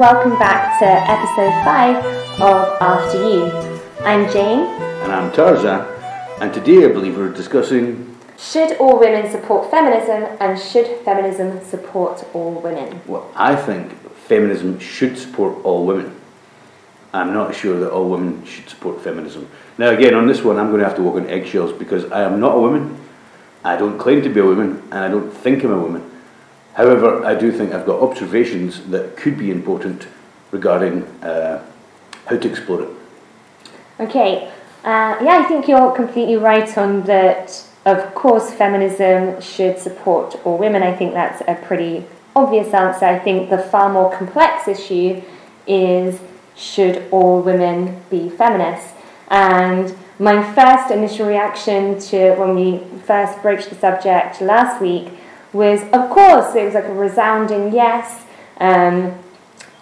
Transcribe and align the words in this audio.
Hi 0.00 0.14
there, 0.14 0.22
and 0.22 0.32
welcome 0.32 0.38
back 0.38 0.78
to 0.78 0.86
episode 0.86 1.52
5 1.62 2.40
of 2.40 2.82
After 2.82 3.18
You. 3.18 3.50
I'm 4.00 4.32
Jane. 4.32 4.60
And 5.02 5.12
I'm 5.12 5.30
Tarzan, 5.32 5.86
and 6.40 6.54
today 6.54 6.86
I 6.86 6.88
believe 6.88 7.18
we're 7.18 7.32
discussing. 7.32 8.16
Should 8.38 8.78
all 8.78 8.98
women 8.98 9.30
support 9.30 9.70
feminism, 9.70 10.24
and 10.40 10.58
should 10.58 10.86
feminism 11.04 11.62
support 11.64 12.24
all 12.32 12.52
women? 12.52 13.00
Well, 13.06 13.30
I 13.34 13.54
think 13.54 13.92
feminism 14.14 14.78
should 14.78 15.18
support 15.18 15.62
all 15.64 15.84
women. 15.84 16.18
I'm 17.12 17.34
not 17.34 17.54
sure 17.54 17.78
that 17.80 17.90
all 17.90 18.08
women 18.08 18.44
should 18.46 18.68
support 18.70 19.02
feminism. 19.02 19.48
Now, 19.76 19.90
again, 19.90 20.14
on 20.14 20.26
this 20.26 20.42
one, 20.42 20.58
I'm 20.58 20.68
going 20.68 20.80
to 20.80 20.86
have 20.86 20.96
to 20.96 21.02
walk 21.02 21.16
on 21.16 21.28
eggshells 21.28 21.72
because 21.72 22.10
I 22.10 22.22
am 22.22 22.40
not 22.40 22.56
a 22.56 22.60
woman. 22.60 22.96
I 23.64 23.76
don't 23.76 23.98
claim 23.98 24.22
to 24.22 24.30
be 24.30 24.40
a 24.40 24.46
woman, 24.46 24.82
and 24.90 25.04
I 25.04 25.08
don't 25.08 25.30
think 25.30 25.62
I'm 25.62 25.72
a 25.72 25.78
woman. 25.78 26.09
However, 26.74 27.24
I 27.24 27.34
do 27.34 27.50
think 27.50 27.72
I've 27.72 27.86
got 27.86 28.00
observations 28.00 28.80
that 28.90 29.16
could 29.16 29.36
be 29.36 29.50
important 29.50 30.06
regarding 30.50 31.02
uh, 31.22 31.62
how 32.26 32.36
to 32.36 32.48
explore 32.48 32.82
it. 32.82 32.88
Okay, 33.98 34.48
uh, 34.84 35.16
yeah, 35.20 35.42
I 35.42 35.44
think 35.44 35.68
you're 35.68 35.92
completely 35.92 36.36
right 36.36 36.76
on 36.78 37.02
that. 37.02 37.64
Of 37.86 38.14
course, 38.14 38.52
feminism 38.52 39.40
should 39.40 39.78
support 39.78 40.38
all 40.44 40.58
women. 40.58 40.82
I 40.82 40.94
think 40.94 41.14
that's 41.14 41.42
a 41.48 41.54
pretty 41.54 42.04
obvious 42.36 42.74
answer. 42.74 43.06
I 43.06 43.18
think 43.18 43.48
the 43.48 43.58
far 43.58 43.90
more 43.90 44.14
complex 44.14 44.68
issue 44.68 45.22
is 45.66 46.20
should 46.54 47.04
all 47.10 47.40
women 47.40 48.02
be 48.10 48.28
feminists? 48.28 48.92
And 49.28 49.96
my 50.18 50.42
first 50.54 50.90
initial 50.90 51.26
reaction 51.26 51.98
to 52.10 52.34
when 52.34 52.54
we 52.54 52.80
first 53.06 53.40
broached 53.40 53.70
the 53.70 53.76
subject 53.76 54.40
last 54.40 54.80
week 54.80 55.08
was, 55.52 55.82
of 55.92 56.10
course, 56.10 56.54
it 56.54 56.64
was 56.64 56.74
like 56.74 56.84
a 56.84 56.94
resounding 56.94 57.72
yes. 57.72 58.24
Um, 58.58 59.18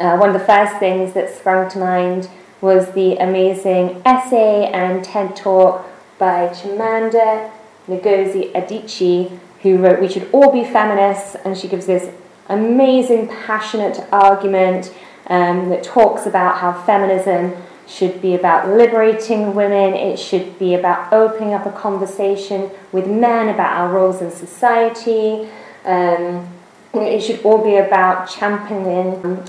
uh, 0.00 0.16
one 0.16 0.28
of 0.28 0.32
the 0.32 0.46
first 0.46 0.76
things 0.78 1.12
that 1.14 1.34
sprung 1.34 1.68
to 1.70 1.78
mind 1.78 2.28
was 2.60 2.92
the 2.92 3.16
amazing 3.16 4.02
essay 4.04 4.66
and 4.66 5.04
TED 5.04 5.36
talk 5.36 5.86
by 6.18 6.48
Chimamanda 6.48 7.50
Ngozi 7.88 8.52
Adichie, 8.52 9.38
who 9.62 9.78
wrote 9.78 10.00
We 10.00 10.08
Should 10.08 10.28
All 10.32 10.52
Be 10.52 10.64
Feminists, 10.64 11.36
and 11.44 11.56
she 11.56 11.68
gives 11.68 11.86
this 11.86 12.12
amazing, 12.48 13.28
passionate 13.28 14.00
argument 14.12 14.94
um, 15.26 15.68
that 15.68 15.82
talks 15.82 16.26
about 16.26 16.58
how 16.58 16.72
feminism 16.84 17.54
should 17.88 18.20
be 18.20 18.34
about 18.34 18.68
liberating 18.68 19.54
women, 19.54 19.94
it 19.94 20.18
should 20.18 20.58
be 20.58 20.74
about 20.74 21.12
opening 21.12 21.54
up 21.54 21.64
a 21.64 21.72
conversation 21.72 22.70
with 22.92 23.06
men 23.06 23.48
about 23.48 23.72
our 23.72 23.88
roles 23.88 24.20
in 24.20 24.30
society. 24.30 25.48
Um, 25.84 26.48
it 26.94 27.22
should 27.22 27.40
all 27.42 27.64
be 27.64 27.76
about 27.76 28.28
championing 28.28 29.42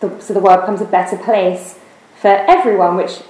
the, 0.00 0.20
so 0.20 0.34
the 0.34 0.40
world 0.40 0.60
becomes 0.60 0.80
a 0.80 0.86
better 0.86 1.16
place 1.16 1.78
for 2.20 2.28
everyone, 2.28 2.96
which 2.96 3.20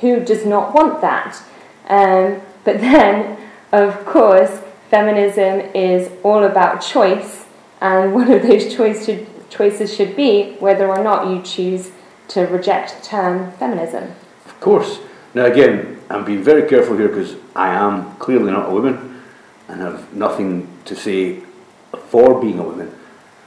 who 0.00 0.24
does 0.24 0.44
not 0.44 0.74
want 0.74 1.00
that? 1.00 1.42
Um, 1.88 2.40
but 2.64 2.80
then, 2.80 3.38
of 3.72 4.04
course, 4.04 4.60
feminism 4.90 5.60
is 5.74 6.10
all 6.22 6.44
about 6.44 6.80
choice, 6.80 7.46
and 7.80 8.14
one 8.14 8.30
of 8.30 8.42
those 8.42 8.74
choice 8.74 9.06
should, 9.06 9.26
choices 9.50 9.94
should 9.94 10.16
be 10.16 10.56
whether 10.58 10.88
or 10.88 11.02
not 11.02 11.28
you 11.28 11.42
choose 11.42 11.90
to 12.28 12.42
reject 12.42 12.96
the 12.96 13.02
term 13.02 13.52
feminism. 13.52 14.12
Of 14.46 14.60
course. 14.60 15.00
Now, 15.34 15.46
again, 15.46 16.00
I'm 16.10 16.24
being 16.24 16.42
very 16.42 16.68
careful 16.68 16.96
here 16.96 17.08
because 17.08 17.36
I 17.56 17.68
am 17.68 18.14
clearly 18.16 18.50
not 18.50 18.68
a 18.68 18.72
woman 18.72 19.22
and 19.68 19.80
have 19.80 20.12
nothing 20.14 20.68
to 20.84 20.94
say 20.94 21.40
for 22.08 22.40
being 22.40 22.58
a 22.58 22.62
woman. 22.62 22.94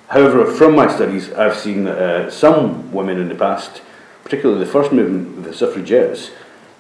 However, 0.10 0.46
from 0.46 0.76
my 0.76 0.88
studies, 0.94 1.34
I've 1.34 1.58
seen 1.58 1.88
uh, 1.88 2.30
some 2.30 2.92
women 2.94 3.20
in 3.20 3.30
the 3.30 3.36
past, 3.36 3.82
particularly 4.24 4.64
the 4.64 4.72
first 4.72 4.92
movement, 4.92 5.44
the 5.44 5.54
suffragettes, 5.54 6.32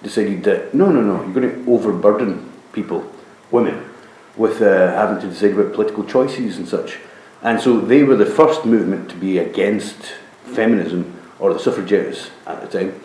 decided 0.01 0.43
that 0.43 0.73
no, 0.73 0.91
no, 0.91 1.01
no, 1.01 1.23
you're 1.23 1.33
going 1.33 1.65
to 1.65 1.71
overburden 1.71 2.51
people, 2.71 3.11
women, 3.51 3.89
with 4.35 4.61
uh, 4.61 4.93
having 4.93 5.19
to 5.21 5.27
decide 5.27 5.51
about 5.51 5.73
political 5.73 6.03
choices 6.03 6.57
and 6.57 6.67
such. 6.67 6.99
And 7.41 7.59
so 7.59 7.79
they 7.79 8.03
were 8.03 8.15
the 8.15 8.25
first 8.25 8.65
movement 8.65 9.09
to 9.09 9.15
be 9.15 9.37
against 9.37 10.13
feminism 10.45 11.16
or 11.39 11.53
the 11.53 11.59
suffragettes 11.59 12.29
at 12.45 12.61
the 12.61 12.79
time. 12.79 12.99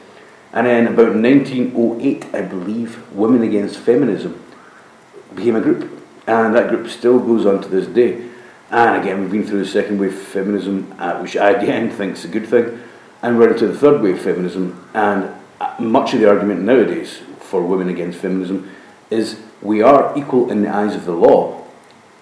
And 0.52 0.66
then 0.66 0.86
about 0.86 1.14
1908, 1.14 2.34
I 2.34 2.42
believe, 2.42 3.10
Women 3.12 3.42
Against 3.42 3.78
Feminism 3.78 4.42
became 5.34 5.56
a 5.56 5.60
group. 5.60 5.90
And 6.26 6.54
that 6.54 6.68
group 6.68 6.88
still 6.88 7.18
goes 7.18 7.46
on 7.46 7.62
to 7.62 7.68
this 7.68 7.86
day. 7.86 8.28
And 8.70 9.02
again, 9.02 9.20
we've 9.20 9.30
been 9.30 9.46
through 9.46 9.64
the 9.64 9.70
second 9.70 9.98
wave 9.98 10.14
feminism, 10.14 10.94
uh, 10.98 11.18
which 11.18 11.36
I 11.36 11.50
again 11.50 11.90
think 11.96 12.14
is 12.14 12.24
a 12.24 12.28
good 12.28 12.46
thing. 12.46 12.80
And 13.22 13.38
we're 13.38 13.52
into 13.52 13.66
the 13.66 13.76
third 13.76 14.02
wave 14.02 14.20
feminism. 14.20 14.88
And 14.94 15.34
uh, 15.60 15.74
much 15.78 16.14
of 16.14 16.20
the 16.20 16.28
argument 16.28 16.60
nowadays 16.60 17.20
for 17.40 17.62
women 17.62 17.88
against 17.88 18.18
feminism 18.18 18.70
is 19.10 19.40
we 19.60 19.82
are 19.82 20.16
equal 20.16 20.50
in 20.50 20.62
the 20.62 20.68
eyes 20.68 20.94
of 20.94 21.04
the 21.04 21.12
law. 21.12 21.66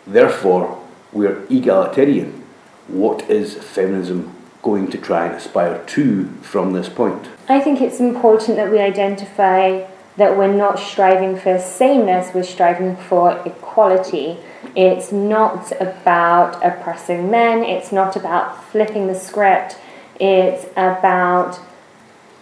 Therefore, 0.07 0.83
we 1.13 1.27
are 1.27 1.45
egalitarian. 1.47 2.45
What 2.89 3.29
is 3.31 3.55
feminism 3.55 4.35
going 4.63 4.91
to 4.91 4.99
try 4.99 5.27
and 5.27 5.35
aspire 5.37 5.83
to 5.87 6.27
from 6.43 6.73
this 6.73 6.89
point? 6.89 7.29
I 7.49 7.61
think 7.61 7.81
it's 7.81 8.01
important 8.01 8.57
that 8.57 8.71
we 8.71 8.79
identify 8.79 9.87
that 10.17 10.37
we're 10.37 10.53
not 10.53 10.79
striving 10.79 11.37
for 11.37 11.59
sameness, 11.59 12.35
we're 12.35 12.43
striving 12.43 12.97
for 12.97 13.41
equality. 13.47 14.39
It's 14.77 15.13
not 15.13 15.73
about 15.81 16.65
oppressing 16.65 17.31
men, 17.31 17.65
it's 17.65 17.91
not 17.91 18.17
about 18.17 18.63
flipping 18.71 19.07
the 19.07 19.15
script, 19.15 19.79
it's 20.19 20.67
about 20.77 21.59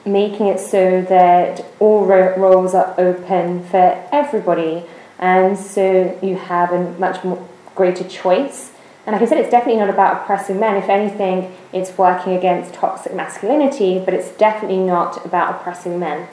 making 0.05 0.47
it 0.47 0.59
so 0.59 1.03
that 1.03 1.65
all 1.79 2.05
roles 2.05 2.75
are 2.75 2.95
open 2.99 3.65
for 3.65 4.05
everybody, 4.11 4.85
and 5.19 5.57
so 5.59 6.19
you 6.23 6.37
have 6.37 6.73
a 6.73 6.91
much 6.99 7.23
more 7.23 7.47
greater 7.75 8.09
choice 8.09 8.73
and 9.09 9.15
like 9.15 9.23
I 9.23 9.25
said, 9.25 9.39
it's 9.39 9.51
definitely 9.51 9.81
not 9.81 9.89
about 9.89 10.21
oppressing 10.21 10.61
men. 10.61 10.77
If 10.77 10.91
anything, 10.91 11.57
it's 11.73 11.97
working 11.97 12.35
against 12.35 12.75
toxic 12.75 13.15
masculinity, 13.15 14.03
but 14.05 14.13
it's 14.13 14.33
definitely 14.33 14.81
not 14.81 15.25
about 15.25 15.55
oppressing 15.55 15.99
men. 15.99 16.29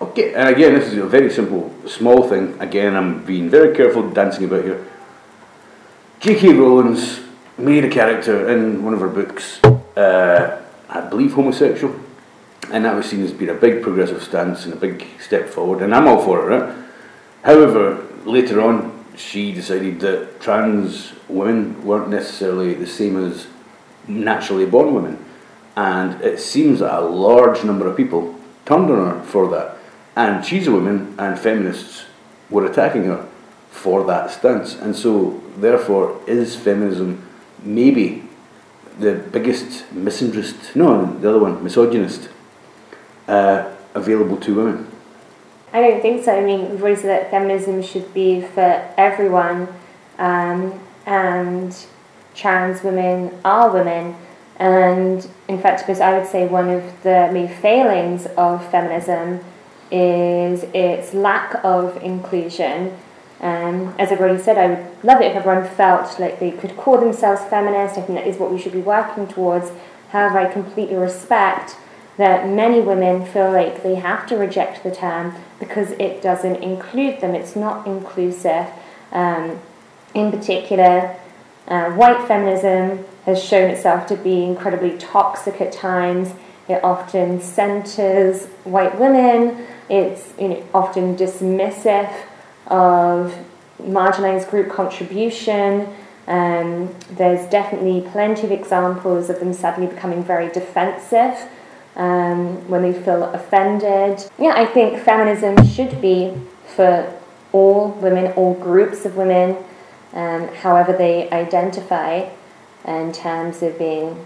Okay, 0.00 0.34
and 0.34 0.48
again, 0.48 0.74
this 0.74 0.88
is 0.88 0.98
a 0.98 1.06
very 1.06 1.30
simple, 1.30 1.72
small 1.86 2.28
thing. 2.28 2.60
Again, 2.60 2.96
I'm 2.96 3.24
being 3.24 3.48
very 3.48 3.72
careful 3.76 4.10
dancing 4.10 4.46
about 4.46 4.64
here. 4.64 4.84
J.K. 6.18 6.54
Rowling's 6.54 7.20
made 7.56 7.84
a 7.84 7.88
character 7.88 8.48
in 8.48 8.82
one 8.82 8.94
of 8.94 8.98
her 8.98 9.08
books, 9.08 9.62
uh, 9.96 10.60
I 10.88 11.00
believe 11.02 11.34
homosexual, 11.34 11.94
and 12.72 12.84
that 12.84 12.96
was 12.96 13.06
seen 13.06 13.22
as 13.22 13.30
being 13.30 13.52
a 13.52 13.54
big 13.54 13.80
progressive 13.80 14.24
stance 14.24 14.64
and 14.64 14.74
a 14.74 14.76
big 14.76 15.06
step 15.20 15.48
forward, 15.48 15.82
and 15.82 15.94
I'm 15.94 16.08
all 16.08 16.20
for 16.20 16.50
it. 16.50 16.58
Right? 16.58 16.74
However, 17.42 18.04
later 18.24 18.60
on, 18.60 18.91
she 19.16 19.52
decided 19.52 20.00
that 20.00 20.40
trans 20.40 21.12
women 21.28 21.84
weren't 21.84 22.08
necessarily 22.08 22.74
the 22.74 22.86
same 22.86 23.22
as 23.22 23.46
naturally 24.06 24.66
born 24.66 24.94
women. 24.94 25.24
And 25.76 26.20
it 26.20 26.38
seems 26.40 26.80
that 26.80 26.98
a 26.98 27.00
large 27.00 27.64
number 27.64 27.86
of 27.86 27.96
people 27.96 28.38
turned 28.64 28.90
on 28.90 29.18
her 29.18 29.24
for 29.24 29.48
that. 29.48 29.76
And 30.14 30.44
she's 30.44 30.66
a 30.66 30.72
woman, 30.72 31.14
and 31.18 31.38
feminists 31.38 32.04
were 32.50 32.66
attacking 32.66 33.04
her 33.04 33.26
for 33.70 34.04
that 34.04 34.30
stance. 34.30 34.74
And 34.74 34.94
so, 34.94 35.42
therefore, 35.56 36.20
is 36.26 36.54
feminism 36.54 37.26
maybe 37.62 38.24
the 38.98 39.14
biggest 39.14 39.86
misandrist, 39.94 40.76
no, 40.76 41.18
the 41.18 41.30
other 41.30 41.38
one, 41.38 41.64
misogynist, 41.64 42.28
uh, 43.26 43.70
available 43.94 44.36
to 44.36 44.54
women? 44.54 44.92
I 45.72 45.80
don't 45.80 46.02
think 46.02 46.24
so. 46.24 46.36
I 46.36 46.44
mean, 46.44 46.70
we've 46.70 46.82
already 46.82 47.00
said 47.00 47.08
that 47.08 47.30
feminism 47.30 47.82
should 47.82 48.12
be 48.12 48.42
for 48.42 48.86
everyone, 48.98 49.68
um, 50.18 50.78
and 51.06 51.74
trans 52.34 52.82
women 52.82 53.38
are 53.44 53.72
women. 53.72 54.14
And 54.56 55.26
in 55.48 55.58
fact, 55.60 55.80
because 55.80 56.00
I 56.00 56.16
would 56.16 56.28
say 56.28 56.46
one 56.46 56.68
of 56.68 57.02
the 57.02 57.30
main 57.32 57.48
failings 57.48 58.26
of 58.36 58.70
feminism 58.70 59.40
is 59.90 60.64
its 60.74 61.14
lack 61.14 61.56
of 61.64 61.96
inclusion. 62.02 62.96
Um, 63.40 63.94
as 63.98 64.12
I've 64.12 64.20
already 64.20 64.42
said, 64.42 64.58
I 64.58 64.66
would 64.68 65.04
love 65.04 65.20
it 65.20 65.32
if 65.32 65.36
everyone 65.36 65.68
felt 65.68 66.20
like 66.20 66.38
they 66.38 66.50
could 66.50 66.76
call 66.76 66.98
themselves 66.98 67.42
feminist. 67.50 67.98
I 67.98 68.02
think 68.02 68.18
that 68.18 68.26
is 68.26 68.36
what 68.36 68.52
we 68.52 68.60
should 68.60 68.72
be 68.72 68.80
working 68.80 69.26
towards. 69.26 69.72
However, 70.10 70.38
I 70.38 70.52
completely 70.52 70.96
respect 70.96 71.76
that 72.16 72.48
many 72.48 72.80
women 72.80 73.24
feel 73.24 73.50
like 73.50 73.82
they 73.82 73.94
have 73.94 74.26
to 74.26 74.36
reject 74.36 74.82
the 74.82 74.94
term 74.94 75.34
because 75.58 75.92
it 75.92 76.20
doesn't 76.20 76.56
include 76.56 77.20
them, 77.20 77.34
it's 77.34 77.56
not 77.56 77.86
inclusive. 77.86 78.66
Um, 79.12 79.60
in 80.14 80.30
particular, 80.30 81.16
uh, 81.68 81.90
white 81.92 82.26
feminism 82.28 83.04
has 83.24 83.42
shown 83.42 83.70
itself 83.70 84.06
to 84.08 84.16
be 84.16 84.44
incredibly 84.44 84.98
toxic 84.98 85.60
at 85.60 85.72
times. 85.72 86.34
It 86.68 86.82
often 86.84 87.40
centers 87.40 88.46
white 88.64 88.98
women, 88.98 89.66
it's 89.88 90.34
you 90.38 90.48
know, 90.48 90.66
often 90.74 91.16
dismissive 91.16 92.12
of 92.66 93.34
marginalized 93.80 94.50
group 94.50 94.70
contribution. 94.70 95.88
Um, 96.26 96.94
there's 97.10 97.48
definitely 97.50 98.08
plenty 98.12 98.44
of 98.44 98.52
examples 98.52 99.28
of 99.28 99.40
them 99.40 99.52
suddenly 99.52 99.92
becoming 99.92 100.22
very 100.22 100.50
defensive 100.52 101.48
um, 101.96 102.68
when 102.68 102.82
they 102.82 102.92
feel 102.92 103.24
offended. 103.24 104.24
Yeah, 104.38 104.54
I 104.54 104.66
think 104.66 104.98
feminism 105.02 105.66
should 105.66 106.00
be 106.00 106.34
for 106.74 107.12
all 107.52 107.88
women, 107.88 108.32
all 108.32 108.54
groups 108.54 109.04
of 109.04 109.16
women, 109.16 109.56
um, 110.14 110.48
however 110.48 110.92
they 110.92 111.30
identify 111.30 112.28
in 112.86 113.12
terms 113.12 113.62
of 113.62 113.78
being, 113.78 114.24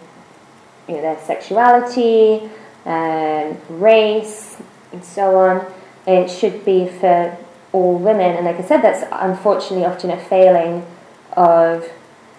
you 0.89 0.95
know, 0.95 1.03
their 1.03 1.21
sexuality, 1.21 2.49
um, 2.85 3.59
race, 3.69 4.57
and 4.93 5.05
so 5.05 5.37
on. 5.37 5.73
It 6.07 6.31
should 6.31 6.65
be 6.65 6.87
for 6.87 7.37
all 7.73 7.99
women, 7.99 8.37
and 8.37 8.47
like 8.47 8.57
I 8.57 8.63
said, 8.63 8.81
that's 8.81 9.05
unfortunately 9.11 9.85
often 9.85 10.11
a 10.11 10.17
failing 10.17 10.87
of 11.33 11.91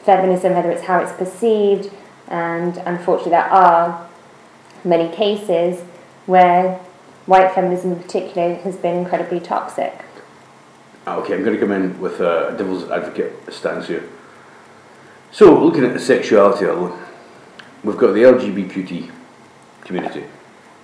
feminism, 0.03 0.53
whether 0.53 0.71
it's 0.71 0.83
how 0.83 1.00
it's 1.00 1.12
perceived, 1.12 1.91
and 2.30 2.77
unfortunately, 2.85 3.31
there 3.31 3.51
are 3.51 4.06
many 4.88 5.13
cases 5.13 5.81
where 6.25 6.80
white 7.25 7.54
feminism 7.54 7.92
in 7.92 8.00
particular 8.00 8.56
has 8.56 8.75
been 8.78 8.98
incredibly 8.98 9.39
toxic. 9.39 10.04
Ah, 11.06 11.18
okay, 11.18 11.36
I'm 11.36 11.44
going 11.44 11.56
to 11.56 11.60
come 11.60 11.72
in 11.72 12.00
with 12.01 12.19
a 12.19 12.56
devil's 12.57 12.89
advocate 12.89 13.34
stance 13.54 13.88
here. 13.88 14.07
So, 15.31 15.63
looking 15.63 15.86
at 15.86 15.94
the 15.94 16.00
sexuality 16.00 16.66
alone, 16.66 17.00
we've 17.84 17.98
got 17.98 18.13
the 18.13 18.24
LGBT 18.24 19.12
community, 19.81 20.25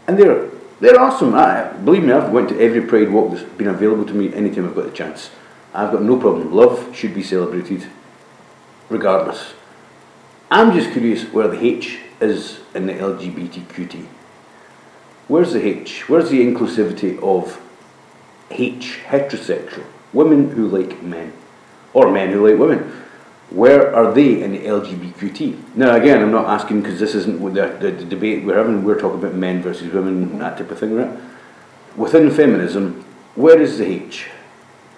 and 0.08 0.18
there, 0.18 0.50
there 0.80 1.00
are 1.00 1.18
some. 1.18 1.34
I, 1.34 1.72
believe 1.72 2.04
me, 2.04 2.12
I've 2.12 2.32
went 2.32 2.50
to 2.50 2.60
every 2.60 2.82
pride 2.82 3.10
walk 3.10 3.32
that's 3.32 3.44
been 3.44 3.68
available 3.68 4.06
to 4.06 4.14
me 4.14 4.34
anytime 4.34 4.68
I've 4.68 4.76
got 4.76 4.86
the 4.86 4.92
chance. 4.92 5.30
I've 5.74 5.92
got 5.92 6.04
no 6.04 6.18
problem. 6.20 6.54
Love 6.54 6.96
should 6.96 7.14
be 7.14 7.24
celebrated, 7.24 7.88
regardless. 8.90 9.54
I'm 10.52 10.72
just 10.72 10.92
curious 10.92 11.24
where 11.34 11.48
the 11.48 11.60
H 11.60 12.00
is 12.20 12.60
in 12.74 12.88
the 12.88 12.94
LGBTQT. 12.94 14.06
Where's 15.28 15.54
the 15.54 15.66
H? 15.66 16.10
Where's 16.10 16.30
the 16.30 16.42
inclusivity 16.42 17.22
of 17.22 17.62
H, 18.52 19.00
heterosexual, 19.06 19.86
women 20.12 20.52
who 20.52 20.68
like 20.68 21.02
men, 21.02 21.34
or 21.94 22.12
men 22.12 22.32
who 22.32 22.48
like 22.48 22.60
women? 22.60 23.04
Where 23.50 23.96
are 23.96 24.12
they 24.12 24.42
in 24.42 24.52
the 24.54 24.60
LGBTQT? 24.60 25.76
Now, 25.76 25.96
again, 25.96 26.22
I'm 26.22 26.32
not 26.32 26.46
asking 26.46 26.82
because 26.82 27.00
this 27.00 27.14
isn't 27.14 27.40
the, 27.54 27.78
the, 27.80 27.92
the, 27.92 28.06
debate 28.06 28.44
we're 28.44 28.58
having. 28.58 28.84
We're 28.84 29.00
talking 29.00 29.20
about 29.20 29.36
men 29.36 29.62
versus 29.62 29.94
women, 29.94 30.40
that 30.40 30.58
type 30.58 30.72
of 30.72 30.80
thing, 30.80 30.96
right? 30.96 31.20
Within 31.96 32.32
feminism, 32.32 33.06
where 33.36 33.62
is 33.62 33.78
the 33.78 33.86
H? 33.86 34.28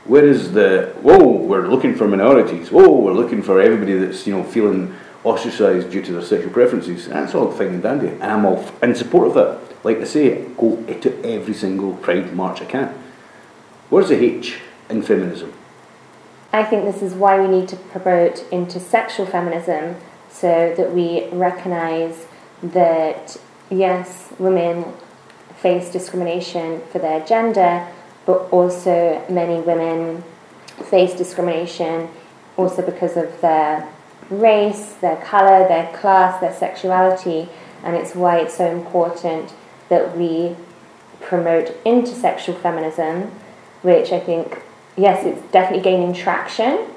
Where 0.06 0.25
is 0.25 0.53
the 0.53 0.94
whoa? 1.01 1.27
We're 1.27 1.67
looking 1.67 1.95
for 1.95 2.07
minorities. 2.07 2.71
Whoa, 2.71 2.89
we're 2.89 3.13
looking 3.13 3.41
for 3.41 3.59
everybody 3.59 3.97
that's 3.97 4.25
you 4.25 4.38
know 4.38 4.44
feeling 4.44 4.95
ostracised 5.25 5.92
due 5.92 6.01
to 6.04 6.13
their 6.13 6.22
sexual 6.22 6.51
preferences. 6.51 7.07
That's 7.07 7.36
all 7.36 7.51
fine 7.51 7.68
and 7.68 7.83
dandy, 7.83 8.07
and 8.07 8.24
I'm 8.24 8.45
all 8.45 8.66
in 8.81 8.95
support 8.95 9.27
of 9.27 9.33
that. 9.33 9.83
Like 9.83 9.98
I 9.98 10.06
say, 10.06 10.45
go 10.57 10.81
to 10.83 11.25
every 11.25 11.54
single 11.54 11.94
Pride 11.95 12.33
march 12.33 12.62
I 12.62 12.66
can. 12.66 12.94
Where's 13.89 14.10
the 14.10 14.24
H 14.24 14.60
in 14.89 15.01
feminism? 15.01 15.54
I 16.54 16.63
think 16.63 16.86
this 16.86 17.01
is 17.01 17.13
why 17.13 17.39
we 17.39 17.48
need 17.48 17.68
to 17.69 17.75
promote 17.75 18.36
intersectional 18.51 19.30
feminism 19.30 19.98
so 20.30 20.74
that 20.77 20.94
we 20.94 21.27
recognise 21.30 22.25
that 22.63 23.38
yes, 23.69 24.31
women 24.39 24.94
face 25.57 25.92
discrimination 25.92 26.81
for 26.92 27.00
their 27.00 27.25
gender, 27.25 27.88
but 28.25 28.50
also 28.51 29.24
many 29.30 29.60
women 29.60 30.24
face 30.89 31.13
discrimination 31.13 32.10
also 32.57 32.81
because 32.81 33.18
of 33.18 33.42
their 33.42 33.89
race, 34.30 34.94
their 34.94 35.18
colour, 35.18 35.68
their 35.68 35.92
class, 35.95 36.39
their 36.42 36.54
sexuality, 36.54 37.50
and 37.83 37.95
it's 37.95 38.16
why 38.16 38.39
it's 38.39 38.57
so 38.57 38.69
important 38.72 39.54
that 39.89 40.18
we 40.18 40.56
promote 41.22 41.83
intersectional 41.83 42.60
feminism, 42.62 43.31
which 43.81 44.12
I 44.12 44.19
think, 44.19 44.62
yes, 44.98 45.25
it's 45.25 45.42
definitely 45.51 45.83
gaining 45.83 46.13
traction, 46.13 46.88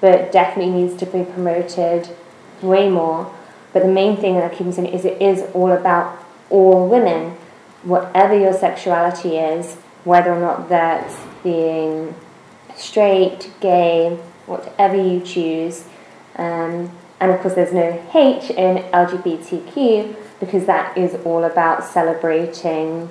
but 0.00 0.30
definitely 0.30 0.72
needs 0.72 0.94
to 0.96 1.06
be 1.06 1.24
promoted 1.24 2.08
way 2.62 2.88
more. 2.88 3.32
But 3.72 3.82
the 3.82 3.88
main 3.88 4.16
thing 4.16 4.34
that 4.34 4.52
I 4.52 4.54
keep 4.54 4.72
saying 4.72 4.92
is 4.92 5.04
it 5.04 5.20
is 5.20 5.42
all 5.52 5.72
about 5.72 6.18
all 6.50 6.88
women, 6.88 7.36
whatever 7.82 8.38
your 8.38 8.52
sexuality 8.52 9.36
is, 9.36 9.74
whether 10.04 10.32
or 10.32 10.40
not 10.40 10.68
that's 10.68 11.16
being 11.42 12.14
straight, 12.76 13.50
gay, 13.60 14.16
whatever 14.46 14.96
you 14.96 15.20
choose. 15.20 15.84
Um, 16.36 16.90
and 17.20 17.30
of 17.30 17.40
course, 17.40 17.54
there's 17.54 17.72
no 17.72 18.02
H 18.14 18.50
in 18.50 18.78
LGBTQ 18.92 20.16
because 20.38 20.66
that 20.66 20.96
is 20.96 21.14
all 21.24 21.44
about 21.44 21.84
celebrating 21.84 23.08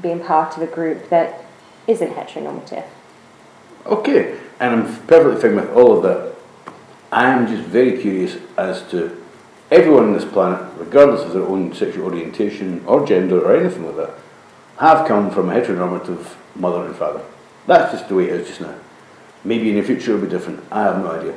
being 0.00 0.20
part 0.20 0.56
of 0.56 0.62
a 0.62 0.66
group 0.66 1.08
that 1.08 1.44
isn't 1.86 2.14
heteronormative. 2.14 2.84
Okay, 3.86 4.38
and 4.60 4.72
I'm 4.72 5.06
perfectly 5.06 5.40
fine 5.40 5.56
with 5.56 5.70
all 5.76 5.96
of 5.96 6.02
that. 6.04 6.34
I 7.12 7.30
am 7.30 7.46
just 7.46 7.68
very 7.68 8.00
curious 8.00 8.38
as 8.56 8.82
to 8.90 9.22
everyone 9.70 10.04
on 10.04 10.12
this 10.14 10.24
planet, 10.24 10.60
regardless 10.78 11.22
of 11.22 11.32
their 11.32 11.42
own 11.42 11.74
sexual 11.74 12.06
orientation 12.06 12.84
or 12.86 13.06
gender 13.06 13.44
or 13.44 13.56
anything 13.56 13.86
like 13.86 13.96
that, 13.96 14.14
have 14.78 15.06
come 15.06 15.30
from 15.30 15.50
a 15.50 15.54
heteronormative 15.54 16.34
mother 16.56 16.86
and 16.86 16.96
father. 16.96 17.22
That's 17.66 17.92
just 17.92 18.08
the 18.08 18.14
way 18.14 18.24
it 18.24 18.40
is 18.40 18.48
just 18.48 18.60
now. 18.60 18.74
Maybe 19.44 19.70
in 19.70 19.76
the 19.76 19.82
future 19.82 20.14
it'll 20.14 20.24
be 20.24 20.30
different. 20.30 20.64
I 20.70 20.82
have 20.82 20.98
no 20.98 21.12
idea. 21.12 21.34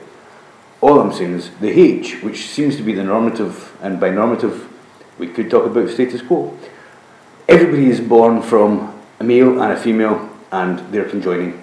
All 0.79 0.99
I'm 0.99 1.11
saying 1.11 1.33
is 1.33 1.49
the 1.59 1.69
H, 1.69 2.21
which 2.21 2.47
seems 2.47 2.75
to 2.77 2.83
be 2.83 2.93
the 2.93 3.03
normative, 3.03 3.75
and 3.81 3.99
by 3.99 4.11
normative, 4.11 4.71
we 5.17 5.27
could 5.27 5.49
talk 5.49 5.65
about 5.65 5.89
status 5.89 6.21
quo. 6.21 6.57
Everybody 7.47 7.89
is 7.89 7.99
born 7.99 8.41
from 8.41 9.01
a 9.19 9.23
male 9.23 9.61
and 9.61 9.73
a 9.73 9.77
female, 9.77 10.29
and 10.51 10.79
they're 10.91 11.09
conjoining, 11.09 11.53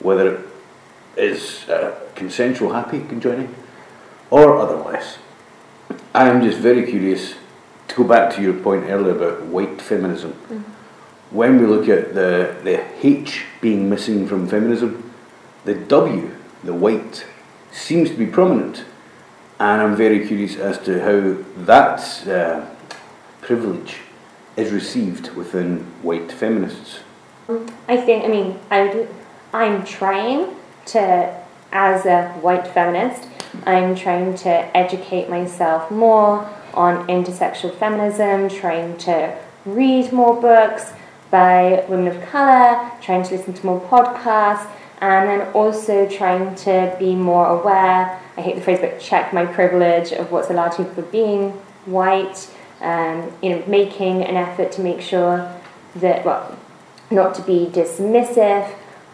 whether 0.00 0.36
it 0.36 0.46
is 1.16 1.68
uh, 1.68 1.94
consensual, 2.16 2.72
happy 2.72 3.00
conjoining, 3.00 3.54
or 4.30 4.58
otherwise. 4.58 5.18
I 6.12 6.28
am 6.28 6.42
just 6.42 6.58
very 6.58 6.84
curious 6.84 7.34
to 7.88 7.94
go 7.94 8.04
back 8.04 8.34
to 8.34 8.42
your 8.42 8.54
point 8.54 8.84
earlier 8.88 9.14
about 9.14 9.42
white 9.42 9.80
feminism. 9.80 10.32
Mm-hmm. 10.32 11.36
When 11.36 11.60
we 11.60 11.66
look 11.66 11.88
at 11.88 12.14
the, 12.14 12.56
the 12.64 12.84
H 13.06 13.44
being 13.60 13.88
missing 13.88 14.26
from 14.26 14.48
feminism, 14.48 15.12
the 15.64 15.74
W, 15.74 16.30
the 16.62 16.74
white, 16.74 17.26
seems 17.74 18.10
to 18.10 18.16
be 18.16 18.26
prominent. 18.26 18.84
And 19.58 19.82
I'm 19.82 19.96
very 19.96 20.26
curious 20.26 20.56
as 20.56 20.78
to 20.80 21.00
how 21.02 21.42
that 21.64 22.28
uh, 22.28 22.66
privilege 23.40 23.96
is 24.56 24.72
received 24.72 25.34
within 25.34 25.78
white 26.02 26.30
feminists. 26.30 27.00
I 27.88 27.96
think, 27.96 28.24
I 28.24 28.28
mean, 28.28 28.58
I, 28.70 29.06
I'm 29.52 29.84
trying 29.84 30.54
to, 30.86 31.34
as 31.72 32.06
a 32.06 32.28
white 32.40 32.66
feminist, 32.66 33.28
I'm 33.66 33.94
trying 33.94 34.34
to 34.38 34.76
educate 34.76 35.28
myself 35.28 35.90
more 35.90 36.48
on 36.72 37.06
intersectional 37.06 37.76
feminism, 37.78 38.48
trying 38.48 38.96
to 38.98 39.36
read 39.64 40.12
more 40.12 40.40
books 40.40 40.92
by 41.30 41.84
women 41.88 42.08
of 42.08 42.22
colour, 42.22 42.90
trying 43.00 43.22
to 43.24 43.36
listen 43.36 43.54
to 43.54 43.66
more 43.66 43.80
podcasts, 43.80 44.68
and 45.12 45.28
then 45.28 45.52
also 45.52 46.08
trying 46.08 46.54
to 46.54 46.96
be 46.98 47.14
more 47.14 47.46
aware. 47.46 48.20
I 48.36 48.40
hate 48.40 48.56
the 48.56 48.62
phrase, 48.62 48.80
but 48.80 49.00
check 49.00 49.32
my 49.32 49.46
privilege 49.46 50.12
of 50.12 50.32
what's 50.32 50.50
allowed 50.50 50.70
to 50.72 50.84
for 50.84 51.02
being 51.02 51.50
white. 51.84 52.50
Um, 52.80 53.32
you 53.42 53.50
know, 53.50 53.62
making 53.66 54.24
an 54.24 54.36
effort 54.36 54.72
to 54.72 54.82
make 54.82 55.00
sure 55.00 55.50
that 55.96 56.24
well, 56.24 56.58
not 57.10 57.34
to 57.36 57.42
be 57.42 57.66
dismissive 57.66 58.70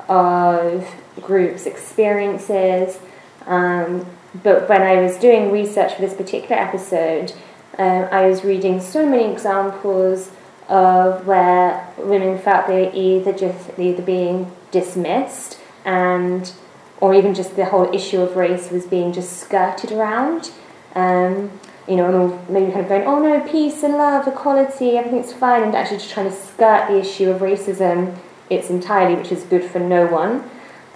of 0.09 0.93
groups' 1.21 1.67
experiences. 1.67 2.99
Um, 3.47 4.07
but 4.43 4.69
when 4.69 4.83
I 4.83 5.01
was 5.01 5.17
doing 5.19 5.53
research 5.53 5.95
for 5.95 6.01
this 6.01 6.15
particular 6.15 6.57
episode, 6.57 7.33
uh, 7.79 8.09
I 8.11 8.27
was 8.27 8.45
reading 8.45 8.81
so 8.81 9.07
many 9.07 9.31
examples 9.31 10.31
of 10.69 11.27
where 11.27 11.87
women 11.99 12.39
felt 12.39 12.67
they 12.67 12.87
were 12.87 12.95
either 12.95 13.33
just 13.33 13.79
either 13.79 14.03
being 14.03 14.51
dismissed 14.71 15.60
and 15.85 16.53
or 17.01 17.15
even 17.15 17.35
just 17.35 17.57
the 17.57 17.65
whole 17.65 17.93
issue 17.95 18.21
of 18.21 18.37
race 18.37 18.71
was 18.71 18.87
being 18.87 19.13
just 19.13 19.39
skirted 19.39 19.91
around. 19.91 20.51
Um, 20.95 21.51
you 21.89 21.97
know, 21.97 22.45
maybe 22.49 22.71
kind 22.71 22.83
of 22.83 22.89
going, 22.89 23.05
oh 23.07 23.19
no, 23.19 23.41
peace 23.49 23.83
and 23.83 23.95
love, 23.95 24.29
equality, 24.29 24.97
everything's 24.97 25.33
fine, 25.33 25.63
and 25.63 25.75
actually 25.75 25.97
just 25.97 26.11
trying 26.11 26.31
to 26.31 26.37
skirt 26.37 26.89
the 26.89 26.99
issue 26.99 27.31
of 27.31 27.41
racism 27.41 28.17
its 28.51 28.69
entirely, 28.69 29.15
which 29.15 29.33
is 29.33 29.45
good 29.45 29.65
for 29.65 29.79
no 29.79 30.07
one. 30.07 30.49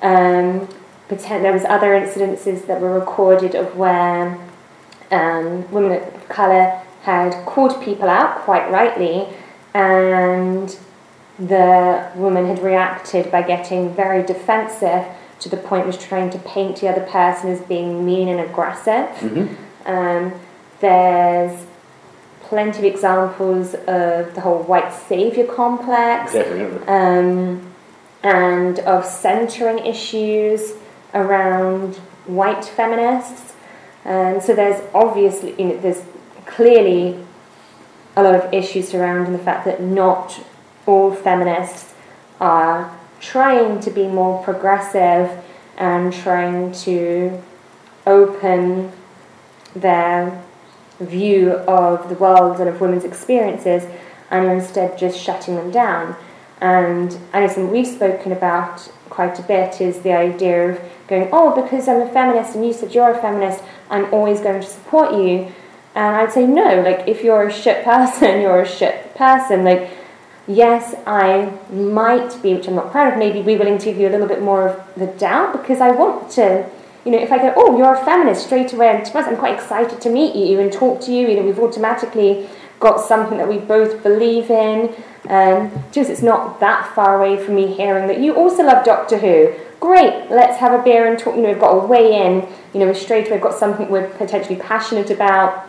Um, 0.03 0.69
there 1.09 1.53
was 1.53 1.65
other 1.65 1.91
incidences 1.91 2.67
that 2.67 2.81
were 2.81 2.99
recorded 2.99 3.55
of 3.55 3.77
where 3.77 4.39
um, 5.11 5.71
women 5.71 5.93
of 5.93 6.29
colour 6.29 6.81
had 7.03 7.45
called 7.47 7.83
people 7.83 8.09
out 8.09 8.39
quite 8.41 8.71
rightly, 8.71 9.29
and 9.73 10.77
the 11.39 12.11
woman 12.15 12.47
had 12.47 12.63
reacted 12.63 13.31
by 13.31 13.43
getting 13.43 13.95
very 13.95 14.23
defensive 14.23 15.05
to 15.41 15.49
the 15.49 15.57
point 15.57 15.87
was 15.87 15.99
trying 15.99 16.31
to 16.31 16.39
paint 16.39 16.81
the 16.81 16.89
other 16.89 17.03
person 17.03 17.51
as 17.51 17.61
being 17.63 18.05
mean 18.05 18.29
and 18.29 18.41
aggressive. 18.41 19.09
Mm-hmm. 19.19 19.91
Um, 19.91 20.41
there's 20.81 21.67
plenty 22.43 22.79
of 22.79 22.85
examples 22.85 23.75
of 23.75 24.35
the 24.35 24.41
whole 24.41 24.63
white 24.63 24.93
savior 24.93 25.47
complex 25.47 26.33
Definitely. 26.33 26.87
um, 26.87 27.73
and 28.23 28.79
of 28.81 29.05
centering 29.05 29.79
issues 29.79 30.73
around 31.15 31.97
white 32.27 32.65
feminists. 32.65 33.55
And 34.05 34.43
so 34.43 34.55
there's 34.55 34.83
obviously, 34.95 35.55
you 35.59 35.69
know, 35.69 35.79
there's 35.79 36.03
clearly 36.47 37.19
a 38.17 38.23
lot 38.23 38.35
of 38.35 38.53
issues 38.53 38.89
surrounding 38.89 39.33
the 39.33 39.39
fact 39.39 39.65
that 39.65 39.83
not 39.83 40.41
all 40.87 41.15
feminists 41.15 41.95
are 42.41 42.97
trying 43.21 43.81
to 43.81 43.91
be 43.91 44.07
more 44.07 44.43
progressive 44.43 45.43
and 45.77 46.13
trying 46.13 46.73
to 46.73 47.43
open 48.07 48.93
their 49.75 50.43
view 51.01 51.53
of 51.53 52.09
the 52.09 52.15
world 52.15 52.61
and 52.61 52.69
of 52.69 52.81
women's 52.81 53.05
experiences 53.05 53.85
and 54.31 54.47
instead 54.47 54.99
just 54.99 55.19
shutting 55.19 55.57
them 55.57 55.71
down. 55.71 56.17
And 56.61 57.19
I 57.33 57.41
know 57.41 57.47
something 57.49 57.71
we've 57.71 57.87
spoken 57.87 58.33
about 58.33 58.81
quite 59.11 59.39
a 59.39 59.43
bit 59.43 59.81
is 59.81 60.01
the 60.01 60.13
idea 60.13 60.71
of 60.71 60.81
going, 61.09 61.29
oh, 61.33 61.61
because 61.61 61.89
I'm 61.89 62.01
a 62.01 62.11
feminist 62.11 62.55
and 62.55 62.65
you 62.65 62.73
said 62.73 62.95
you're 62.95 63.11
a 63.11 63.21
feminist, 63.21 63.63
I'm 63.91 64.13
always 64.13 64.41
going 64.41 64.61
to 64.61 64.67
support 64.67 65.13
you. 65.13 65.53
And 65.95 66.17
I'd 66.17 66.33
say, 66.33 66.47
no, 66.47 66.81
like, 66.81 67.07
if 67.07 67.23
you're 67.23 67.47
a 67.47 67.53
shit 67.53 67.85
person, 67.85 68.41
you're 68.43 68.63
a 68.63 68.69
shit 68.69 69.15
person. 69.15 69.65
Like, 69.65 69.91
yes, 70.47 70.95
I 71.07 71.53
might 71.71 72.41
be, 72.43 72.55
which 72.55 72.69
I'm 72.69 72.75
not 72.75 72.91
proud 72.91 73.13
of, 73.13 73.19
maybe 73.19 73.43
be 73.43 73.57
willing 73.57 73.79
to 73.79 73.85
give 73.87 73.99
you 73.99 74.09
a 74.09 74.11
little 74.11 74.29
bit 74.29 74.43
more 74.43 74.69
of 74.69 74.95
the 74.97 75.07
doubt 75.07 75.53
because 75.53 75.81
I 75.81 75.91
want 75.91 76.31
to, 76.33 76.69
you 77.05 77.13
know, 77.13 77.19
if 77.19 77.33
I 77.33 77.39
go, 77.39 77.53
oh, 77.57 77.79
you're 77.79 77.95
a 77.95 78.05
feminist 78.05 78.47
straight 78.47 78.73
away, 78.73 78.91
I'm, 78.91 79.05
I'm 79.17 79.37
quite 79.37 79.55
excited 79.55 80.01
to 80.01 80.11
meet 80.11 80.35
you 80.35 80.61
and 80.61 80.73
talk 80.73 81.01
to 81.03 81.13
you, 81.13 81.29
you 81.29 81.37
know, 81.37 81.43
we've 81.43 81.59
automatically 81.59 82.49
got 82.81 83.01
something 83.01 83.39
that 83.39 83.49
we 83.49 83.59
both 83.59 84.03
believe 84.03 84.51
in. 84.51 84.95
Um, 85.29 85.73
just 85.91 86.11
it's 86.11 86.21
not 86.21 86.61
that 86.61 86.95
far 86.95 87.17
away 87.17 87.43
from 87.43 87.55
me 87.55 87.73
hearing 87.73 88.09
that 88.09 88.21
you 88.21 88.35
also 88.35 88.63
love 88.63 88.85
Doctor 88.85 89.17
Who. 89.19 89.55
Great, 89.81 90.31
let's 90.31 90.59
have 90.59 90.79
a 90.79 90.83
beer 90.83 91.07
and 91.07 91.19
talk. 91.19 91.37
You 91.37 91.43
know, 91.43 91.49
we've 91.49 91.61
got 91.61 91.73
a 91.73 91.87
way 91.87 92.27
in. 92.27 92.47
You 92.73 92.81
know, 92.81 92.87
we're 92.87 92.95
straight 92.95 93.29
away, 93.29 93.39
got 93.39 93.55
something 93.55 93.89
we're 93.89 94.09
potentially 94.09 94.57
passionate 94.57 95.11
about. 95.11 95.67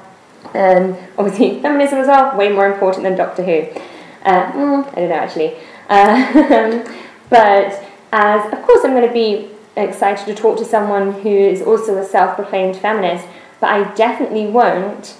Um, 0.53 0.97
obviously, 1.17 1.59
feminism 1.61 1.99
as 1.99 2.07
well, 2.07 2.37
way 2.37 2.49
more 2.51 2.71
important 2.71 3.03
than 3.03 3.15
Doctor 3.15 3.43
Who. 3.43 3.81
Uh, 4.25 4.51
mm, 4.51 4.87
I 4.91 4.95
don't 4.95 5.09
know 5.09 5.15
actually. 5.15 5.55
Um, 5.87 6.83
but 7.29 7.85
as, 8.11 8.53
of 8.53 8.61
course, 8.63 8.83
I'm 8.83 8.91
going 8.91 9.07
to 9.07 9.13
be 9.13 9.49
excited 9.77 10.25
to 10.25 10.35
talk 10.35 10.57
to 10.57 10.65
someone 10.65 11.13
who 11.21 11.29
is 11.29 11.61
also 11.61 11.97
a 11.97 12.05
self 12.05 12.35
proclaimed 12.35 12.75
feminist, 12.75 13.27
but 13.61 13.69
I 13.69 13.93
definitely 13.93 14.47
won't 14.47 15.15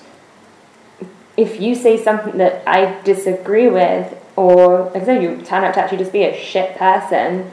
if 1.37 1.59
you 1.59 1.75
say 1.75 2.01
something 2.01 2.37
that 2.37 2.63
I 2.67 3.01
disagree 3.03 3.67
with, 3.67 4.17
or 4.35 4.85
like 4.93 5.03
I 5.03 5.05
said, 5.05 5.23
you 5.23 5.41
turn 5.41 5.63
out 5.63 5.73
to 5.73 5.81
actually 5.81 5.97
just 5.97 6.13
be 6.13 6.23
a 6.23 6.37
shit 6.37 6.77
person, 6.77 7.51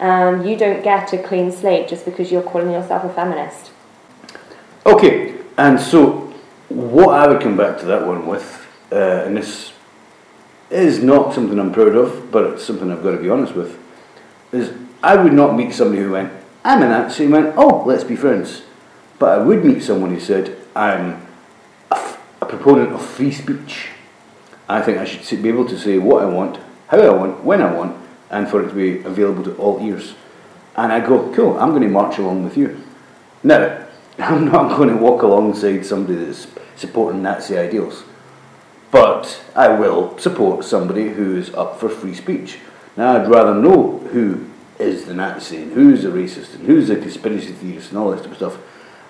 um, 0.00 0.46
you 0.46 0.56
don't 0.56 0.82
get 0.82 1.12
a 1.12 1.18
clean 1.18 1.52
slate 1.52 1.88
just 1.88 2.04
because 2.04 2.30
you're 2.30 2.42
calling 2.42 2.70
yourself 2.70 3.04
a 3.04 3.12
feminist. 3.12 3.70
Okay, 4.84 5.36
and 5.56 5.80
so 5.80 6.32
what 6.68 7.14
I 7.14 7.28
would 7.28 7.40
come 7.40 7.56
back 7.56 7.78
to 7.78 7.86
that 7.86 8.06
one 8.06 8.26
with, 8.26 8.66
uh, 8.90 9.28
this 9.30 9.71
is 10.72 11.02
not 11.02 11.34
something 11.34 11.58
I'm 11.58 11.72
proud 11.72 11.94
of, 11.94 12.30
but 12.30 12.44
it's 12.44 12.64
something 12.64 12.90
I've 12.90 13.02
got 13.02 13.12
to 13.12 13.18
be 13.18 13.30
honest 13.30 13.54
with, 13.54 13.78
is 14.52 14.72
I 15.02 15.16
would 15.16 15.32
not 15.32 15.56
meet 15.56 15.74
somebody 15.74 16.02
who 16.02 16.12
went, 16.12 16.32
I'm 16.64 16.82
a 16.82 16.88
Nazi, 16.88 17.24
and 17.24 17.32
went, 17.32 17.54
oh, 17.56 17.84
let's 17.84 18.04
be 18.04 18.16
friends. 18.16 18.62
But 19.18 19.38
I 19.38 19.42
would 19.42 19.64
meet 19.64 19.82
someone 19.82 20.10
who 20.14 20.20
said, 20.20 20.56
I'm 20.74 21.26
a, 21.90 21.96
f- 21.96 22.20
a 22.40 22.46
proponent 22.46 22.92
of 22.92 23.04
free 23.04 23.32
speech. 23.32 23.88
I 24.68 24.80
think 24.80 24.98
I 24.98 25.04
should 25.04 25.42
be 25.42 25.48
able 25.48 25.68
to 25.68 25.78
say 25.78 25.98
what 25.98 26.22
I 26.22 26.26
want, 26.26 26.58
how 26.88 26.98
I 27.00 27.10
want, 27.10 27.44
when 27.44 27.60
I 27.60 27.72
want, 27.72 27.96
and 28.30 28.48
for 28.48 28.64
it 28.64 28.68
to 28.68 28.74
be 28.74 29.02
available 29.02 29.44
to 29.44 29.54
all 29.56 29.80
ears. 29.82 30.14
And 30.76 30.92
I 30.92 31.00
go, 31.00 31.32
cool, 31.34 31.58
I'm 31.58 31.70
going 31.70 31.82
to 31.82 31.88
march 31.88 32.18
along 32.18 32.44
with 32.44 32.56
you. 32.56 32.82
Now, 33.42 33.86
I'm 34.18 34.46
not 34.46 34.76
going 34.76 34.88
to 34.88 34.96
walk 34.96 35.22
alongside 35.22 35.84
somebody 35.84 36.24
that's 36.24 36.46
supporting 36.76 37.22
Nazi 37.22 37.58
ideals, 37.58 38.04
but 38.92 39.42
I 39.56 39.68
will 39.68 40.16
support 40.18 40.64
somebody 40.64 41.08
who's 41.08 41.52
up 41.54 41.80
for 41.80 41.88
free 41.88 42.14
speech. 42.14 42.58
Now, 42.96 43.16
I'd 43.16 43.28
rather 43.28 43.54
know 43.54 43.98
who 44.12 44.48
is 44.78 45.06
the 45.06 45.14
Nazi 45.14 45.56
and 45.56 45.72
who's 45.72 46.02
the 46.02 46.10
racist 46.10 46.54
and 46.54 46.66
who's 46.66 46.88
the 46.88 46.96
conspiracy 46.96 47.52
theorist 47.52 47.88
and 47.88 47.98
all 47.98 48.10
that 48.10 48.22
type 48.22 48.32
of 48.32 48.36
stuff. 48.36 48.58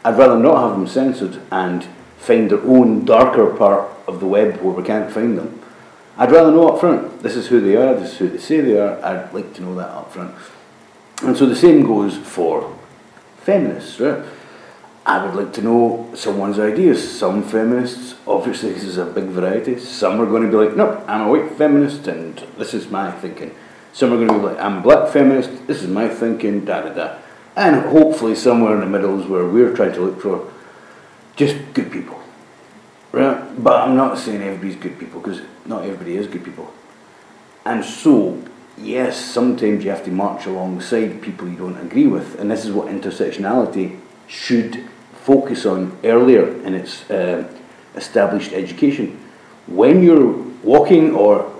I'd 0.04 0.16
rather 0.16 0.38
not 0.38 0.62
have 0.62 0.78
them 0.78 0.86
censored 0.86 1.42
and 1.50 1.86
find 2.16 2.48
their 2.48 2.62
own 2.62 3.04
darker 3.04 3.54
part 3.56 3.90
of 4.06 4.20
the 4.20 4.26
web 4.26 4.60
where 4.60 4.72
we 4.72 4.84
can't 4.84 5.12
find 5.12 5.36
them. 5.36 5.60
I'd 6.16 6.30
rather 6.30 6.52
know 6.52 6.68
up 6.68 6.80
front, 6.80 7.22
this 7.22 7.34
is 7.34 7.48
who 7.48 7.60
they 7.60 7.74
are, 7.74 7.94
this 7.94 8.12
is 8.12 8.18
who 8.18 8.28
they 8.28 8.38
say 8.38 8.60
they 8.60 8.78
are, 8.78 9.04
I'd 9.04 9.34
like 9.34 9.52
to 9.54 9.62
know 9.62 9.74
that 9.74 9.88
up 9.88 10.12
front. 10.12 10.34
And 11.22 11.36
so 11.36 11.46
the 11.46 11.56
same 11.56 11.84
goes 11.84 12.16
for 12.16 12.76
feminists, 13.38 13.98
right? 13.98 14.24
I 15.04 15.24
would 15.24 15.34
like 15.34 15.52
to 15.54 15.62
know 15.62 16.10
someone's 16.14 16.60
ideas. 16.60 17.18
Some 17.18 17.42
feminists, 17.42 18.14
obviously, 18.26 18.72
this 18.72 18.84
is 18.84 18.98
a 18.98 19.04
big 19.04 19.24
variety. 19.24 19.78
Some 19.78 20.20
are 20.20 20.26
going 20.26 20.42
to 20.42 20.48
be 20.48 20.56
like, 20.56 20.76
no, 20.76 21.04
I'm 21.08 21.22
a 21.22 21.30
white 21.30 21.52
feminist 21.52 22.06
and 22.06 22.38
this 22.56 22.72
is 22.72 22.88
my 22.88 23.10
thinking. 23.10 23.54
Some 23.92 24.12
are 24.12 24.16
going 24.16 24.28
to 24.28 24.34
be 24.34 24.40
like, 24.40 24.58
I'm 24.60 24.78
a 24.78 24.80
black 24.80 25.12
feminist, 25.12 25.66
this 25.66 25.82
is 25.82 25.88
my 25.88 26.08
thinking, 26.08 26.64
da 26.64 26.82
da 26.82 26.92
da. 26.94 27.18
And 27.56 27.84
hopefully, 27.84 28.34
somewhere 28.34 28.74
in 28.74 28.80
the 28.80 28.86
middle 28.86 29.20
is 29.20 29.26
where 29.26 29.46
we're 29.46 29.74
trying 29.74 29.92
to 29.92 30.00
look 30.00 30.22
for 30.22 30.50
just 31.36 31.56
good 31.74 31.92
people. 31.92 32.18
Right? 33.10 33.62
But 33.62 33.82
I'm 33.82 33.96
not 33.96 34.16
saying 34.16 34.40
everybody's 34.40 34.76
good 34.76 34.98
people 34.98 35.20
because 35.20 35.42
not 35.66 35.84
everybody 35.84 36.16
is 36.16 36.26
good 36.26 36.44
people. 36.44 36.72
And 37.66 37.84
so, 37.84 38.42
yes, 38.78 39.22
sometimes 39.22 39.84
you 39.84 39.90
have 39.90 40.04
to 40.04 40.10
march 40.10 40.46
alongside 40.46 41.20
people 41.20 41.48
you 41.48 41.56
don't 41.56 41.76
agree 41.76 42.06
with, 42.06 42.40
and 42.40 42.50
this 42.50 42.64
is 42.64 42.72
what 42.72 42.86
intersectionality 42.86 44.00
should 44.26 44.88
focus 45.24 45.66
on 45.66 45.96
earlier 46.04 46.48
in 46.64 46.74
its 46.74 47.08
uh, 47.10 47.48
established 47.94 48.52
education. 48.52 49.18
When 49.66 50.02
you're 50.02 50.32
walking 50.62 51.14
or 51.14 51.50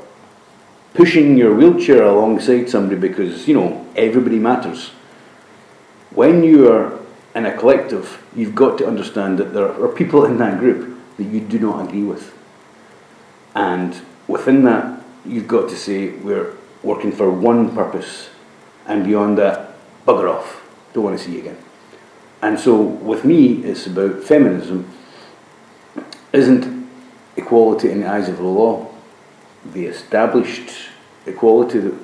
pushing 0.95 1.37
your 1.37 1.55
wheelchair 1.55 2.03
alongside 2.03 2.69
somebody 2.69 3.01
because, 3.01 3.47
you 3.49 3.55
know, 3.55 3.87
everybody 3.97 4.39
matters, 4.39 4.91
when 6.11 6.43
you 6.43 6.71
are 6.71 6.99
in 7.35 7.47
a 7.47 7.57
collective, 7.57 8.23
you've 8.35 8.55
got 8.55 8.79
to 8.79 8.87
understand 8.87 9.39
that 9.39 9.55
there 9.55 9.73
are 9.83 9.89
people 9.89 10.25
in 10.25 10.39
that 10.39 10.59
group 10.59 10.99
that 11.17 11.25
you 11.25 11.41
do 11.41 11.59
not 11.59 11.87
agree 11.87 12.03
with. 12.03 12.35
And 13.55 14.01
within 14.27 14.65
that, 14.65 15.03
you've 15.25 15.49
got 15.49 15.69
to 15.71 15.77
say, 15.77 16.11
we're 16.11 16.55
working 16.83 17.13
for 17.13 17.31
one 17.31 17.75
purpose, 17.75 18.29
and 18.87 19.05
beyond 19.05 19.39
that, 19.39 19.77
bugger 20.07 20.29
off. 20.31 20.63
Don't 20.93 21.05
want 21.05 21.19
to 21.19 21.25
see 21.25 21.33
you 21.33 21.41
again. 21.41 21.57
And 22.43 22.59
so, 22.59 22.77
with 22.81 23.25
me, 23.25 23.65
it's 23.65 23.87
about 23.87 24.25
feminism 24.25 24.91
isn't 26.33 26.89
equality 27.37 27.91
in 27.91 28.01
the 28.01 28.11
eyes 28.11 28.29
of 28.29 28.39
the 28.39 28.43
law. 28.43 28.91
The 29.73 29.87
established 29.87 30.89
equality 31.27 31.79
that 31.79 31.95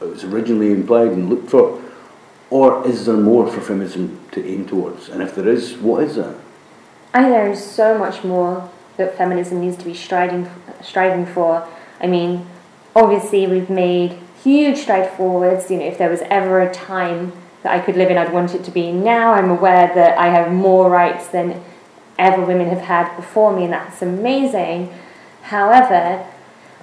was 0.00 0.24
originally 0.24 0.70
implied 0.70 1.08
and 1.08 1.30
looked 1.30 1.50
for, 1.50 1.82
or 2.50 2.86
is 2.86 3.06
there 3.06 3.16
more 3.16 3.50
for 3.50 3.60
feminism 3.60 4.20
to 4.32 4.46
aim 4.46 4.66
towards? 4.66 5.08
And 5.08 5.22
if 5.22 5.34
there 5.34 5.48
is, 5.48 5.74
what 5.78 6.02
is 6.02 6.16
that? 6.16 6.36
I 7.14 7.22
think 7.22 7.32
there 7.32 7.50
is 7.50 7.64
so 7.64 7.96
much 7.96 8.22
more 8.22 8.70
that 8.98 9.16
feminism 9.16 9.60
needs 9.60 9.76
to 9.78 9.84
be 9.84 9.94
striving 9.94 10.48
striving 10.82 11.26
for. 11.26 11.66
I 12.00 12.06
mean, 12.06 12.46
obviously 12.94 13.46
we've 13.46 13.70
made 13.70 14.18
huge 14.42 14.78
stride 14.78 15.10
forwards. 15.10 15.70
You 15.70 15.78
know, 15.78 15.86
if 15.86 15.96
there 15.96 16.10
was 16.10 16.20
ever 16.28 16.60
a 16.60 16.72
time 16.72 17.32
that 17.66 17.74
I 17.74 17.80
could 17.80 17.96
live 17.96 18.10
in, 18.12 18.16
I'd 18.16 18.32
want 18.32 18.54
it 18.54 18.62
to 18.64 18.70
be 18.70 18.92
now. 18.92 19.32
I'm 19.32 19.50
aware 19.50 19.92
that 19.92 20.16
I 20.16 20.28
have 20.28 20.52
more 20.52 20.88
rights 20.88 21.26
than 21.26 21.64
ever 22.16 22.44
women 22.44 22.68
have 22.68 22.82
had 22.82 23.16
before 23.16 23.54
me, 23.54 23.64
and 23.64 23.72
that's 23.72 24.00
amazing. 24.02 24.94
However, 25.42 26.24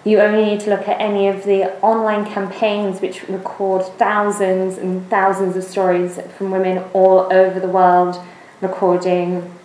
you 0.03 0.19
only 0.19 0.43
need 0.43 0.59
to 0.61 0.69
look 0.69 0.85
at 0.89 0.99
any 0.99 1.29
of 1.29 1.45
the 1.45 1.73
online 1.79 2.25
campaigns 2.25 2.99
which 2.99 3.23
record 3.29 3.85
thousands 3.97 4.77
and 4.77 5.09
thousands 5.09 5.55
of 5.55 5.63
stories 5.63 6.19
from 6.37 6.51
women 6.51 6.83
all 6.91 7.31
over 7.31 7.61
the 7.61 7.69
world 7.69 8.21
recording 8.59 9.57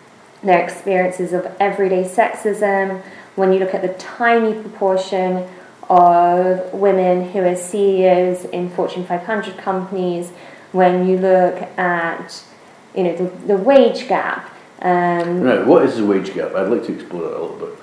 their 0.44 0.62
experiences 0.62 1.32
of 1.32 1.52
everyday 1.58 2.04
sexism. 2.04 3.02
When 3.34 3.52
you 3.52 3.58
look 3.58 3.74
at 3.74 3.82
the 3.82 3.94
tiny 3.94 4.54
proportion 4.54 5.48
of 5.90 6.72
women 6.72 7.30
who 7.30 7.40
are 7.40 7.56
CEOs 7.56 8.44
in 8.44 8.70
Fortune 8.70 9.04
500 9.04 9.56
companies, 9.56 10.30
when 10.72 11.06
you 11.08 11.16
look 11.18 11.56
at 11.78 12.42
you 12.94 13.04
know 13.04 13.16
the, 13.16 13.46
the 13.46 13.56
wage 13.56 14.08
gap. 14.08 14.54
Um, 14.80 15.42
Right, 15.42 15.66
what 15.66 15.82
is 15.84 15.96
the 15.96 16.06
wage 16.06 16.32
gap? 16.34 16.54
I'd 16.54 16.68
like 16.68 16.84
to 16.86 16.94
explore 16.94 17.22
that 17.22 17.36
a 17.36 17.40
little 17.42 17.56
bit. 17.56 17.78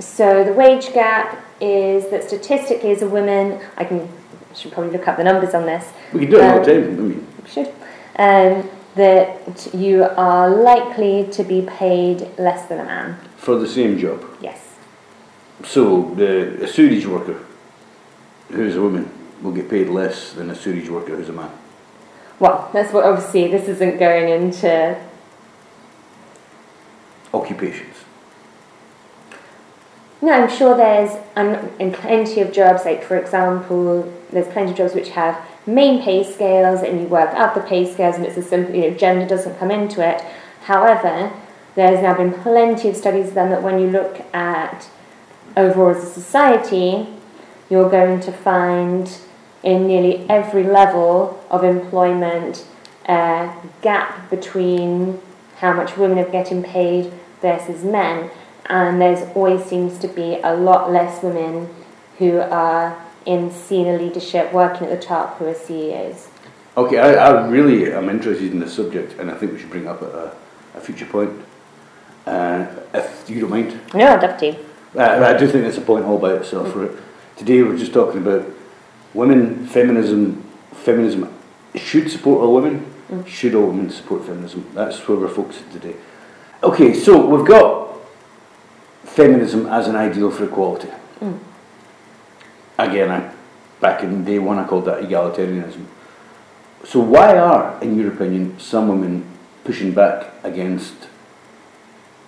So 0.00 0.42
the 0.44 0.52
wage 0.52 0.92
gap 0.92 1.44
is 1.60 2.10
that 2.10 2.24
statistically, 2.24 2.90
as 2.90 3.02
a 3.02 3.08
woman, 3.08 3.60
I 3.76 3.84
can 3.84 4.08
I 4.50 4.54
should 4.54 4.72
probably 4.72 4.92
look 4.92 5.06
up 5.08 5.16
the 5.16 5.24
numbers 5.24 5.54
on 5.54 5.64
this. 5.64 5.86
We 6.12 6.20
can 6.20 6.30
do 6.30 6.36
it 6.38 6.42
all 6.44 6.58
Um, 6.58 6.64
the 6.64 6.72
time. 6.72 6.84
I 6.84 7.02
mean, 7.02 7.26
should, 7.46 7.68
um, 8.16 8.68
that 8.96 9.70
you 9.72 10.04
are 10.04 10.50
likely 10.50 11.28
to 11.32 11.42
be 11.44 11.62
paid 11.62 12.28
less 12.38 12.66
than 12.68 12.80
a 12.80 12.84
man. 12.84 13.16
For 13.36 13.56
the 13.56 13.66
same 13.68 13.98
job. 13.98 14.22
Yes. 14.40 14.58
So 15.64 16.12
the 16.16 16.64
a 16.64 16.66
sewage 16.66 17.06
worker 17.06 17.38
who's 18.50 18.76
a 18.76 18.80
woman 18.82 19.08
will 19.42 19.52
get 19.52 19.68
paid 19.68 19.88
less 19.88 20.32
than 20.32 20.50
a 20.50 20.54
sewage 20.54 20.88
worker 20.88 21.16
who's 21.16 21.28
a 21.28 21.32
man. 21.32 21.50
Well, 22.38 22.70
that's 22.72 22.92
what 22.92 23.04
obviously 23.04 23.48
this 23.48 23.68
isn't 23.68 23.98
going 23.98 24.28
into 24.28 24.98
Occupations. 27.34 27.96
No, 30.20 30.32
I'm 30.32 30.50
sure 30.50 30.76
there's 30.76 31.18
um, 31.34 31.70
in 31.80 31.92
plenty 31.92 32.40
of 32.40 32.52
jobs, 32.52 32.84
like 32.84 33.02
for 33.02 33.16
example, 33.16 34.12
there's 34.30 34.46
plenty 34.48 34.70
of 34.70 34.76
jobs 34.76 34.94
which 34.94 35.10
have 35.10 35.42
main 35.66 36.02
pay 36.02 36.22
scales 36.22 36.82
and 36.82 37.00
you 37.00 37.06
work 37.06 37.30
out 37.30 37.54
the 37.54 37.60
pay 37.60 37.90
scales 37.90 38.16
and 38.16 38.24
it's 38.24 38.36
a 38.36 38.42
simple, 38.42 38.74
you 38.74 38.90
know, 38.90 38.96
gender 38.96 39.26
doesn't 39.26 39.58
come 39.58 39.70
into 39.70 40.06
it. 40.06 40.22
However, 40.64 41.32
there's 41.74 42.02
now 42.02 42.14
been 42.14 42.32
plenty 42.32 42.88
of 42.90 42.96
studies 42.96 43.30
done 43.30 43.50
that 43.50 43.62
when 43.62 43.80
you 43.80 43.88
look 43.88 44.20
at 44.34 44.88
overall 45.56 45.90
as 45.96 46.04
a 46.04 46.06
society, 46.06 47.08
you're 47.70 47.90
going 47.90 48.20
to 48.20 48.32
find 48.32 49.18
in 49.62 49.86
nearly 49.86 50.26
every 50.28 50.64
level 50.64 51.42
of 51.50 51.64
employment 51.64 52.64
a 53.06 53.52
gap 53.80 54.30
between 54.30 55.20
how 55.56 55.72
much 55.72 55.96
women 55.96 56.18
are 56.18 56.30
getting 56.30 56.62
paid 56.62 57.12
versus 57.40 57.84
men. 57.84 58.30
And 58.66 59.00
there's 59.00 59.28
always 59.34 59.64
seems 59.64 59.98
to 59.98 60.08
be 60.08 60.38
a 60.42 60.54
lot 60.54 60.90
less 60.92 61.22
women 61.22 61.68
who 62.18 62.40
are 62.40 63.00
in 63.26 63.50
senior 63.50 63.98
leadership 63.98 64.52
working 64.52 64.86
at 64.86 65.00
the 65.00 65.04
top 65.04 65.38
who 65.38 65.46
are 65.46 65.54
CEOs. 65.54 66.28
Okay, 66.76 66.98
I, 66.98 67.12
I 67.12 67.46
really 67.48 67.92
am 67.92 68.08
interested 68.08 68.52
in 68.52 68.60
the 68.60 68.68
subject 68.68 69.18
and 69.18 69.30
I 69.30 69.34
think 69.34 69.52
we 69.52 69.58
should 69.58 69.70
bring 69.70 69.84
it 69.84 69.88
up 69.88 70.02
at 70.02 70.08
a, 70.08 70.34
a 70.74 70.80
future 70.80 71.06
point. 71.06 71.30
Uh, 72.26 72.66
if 72.94 73.28
you 73.28 73.40
don't 73.40 73.50
mind. 73.50 73.78
No, 73.94 74.06
I'd 74.06 74.22
love 74.22 74.38
to. 74.38 74.56
Uh, 74.96 75.34
I 75.34 75.36
do 75.36 75.48
think 75.48 75.64
it's 75.66 75.78
a 75.78 75.80
point 75.80 76.04
all 76.04 76.18
by 76.18 76.34
itself. 76.34 76.68
Mm. 76.68 77.00
Today 77.36 77.62
we're 77.62 77.76
just 77.76 77.92
talking 77.92 78.18
about 78.18 78.46
women, 79.14 79.66
feminism. 79.66 80.42
Feminism 80.72 81.32
should 81.74 82.10
support 82.10 82.42
all 82.42 82.54
women. 82.54 82.92
Mm. 83.10 83.26
Should 83.26 83.54
all 83.54 83.66
women 83.66 83.90
support 83.90 84.24
feminism? 84.24 84.68
That's 84.74 85.06
where 85.06 85.18
we're 85.18 85.28
focusing 85.28 85.68
today. 85.70 85.94
Okay, 86.62 86.94
so 86.94 87.26
we've 87.26 87.46
got 87.46 87.98
feminism 89.04 89.66
as 89.66 89.88
an 89.88 89.96
ideal 89.96 90.30
for 90.30 90.44
equality. 90.44 90.88
Mm. 91.20 91.38
Again, 92.78 93.10
I, 93.10 93.32
back 93.80 94.02
in 94.02 94.24
day 94.24 94.38
one, 94.38 94.58
I 94.58 94.66
called 94.66 94.86
that 94.86 95.02
egalitarianism. 95.02 95.84
So, 96.84 97.00
why 97.00 97.36
are, 97.36 97.80
in 97.80 97.98
your 97.98 98.12
opinion, 98.12 98.58
some 98.58 98.88
women 98.88 99.24
pushing 99.64 99.92
back 99.92 100.32
against 100.42 100.94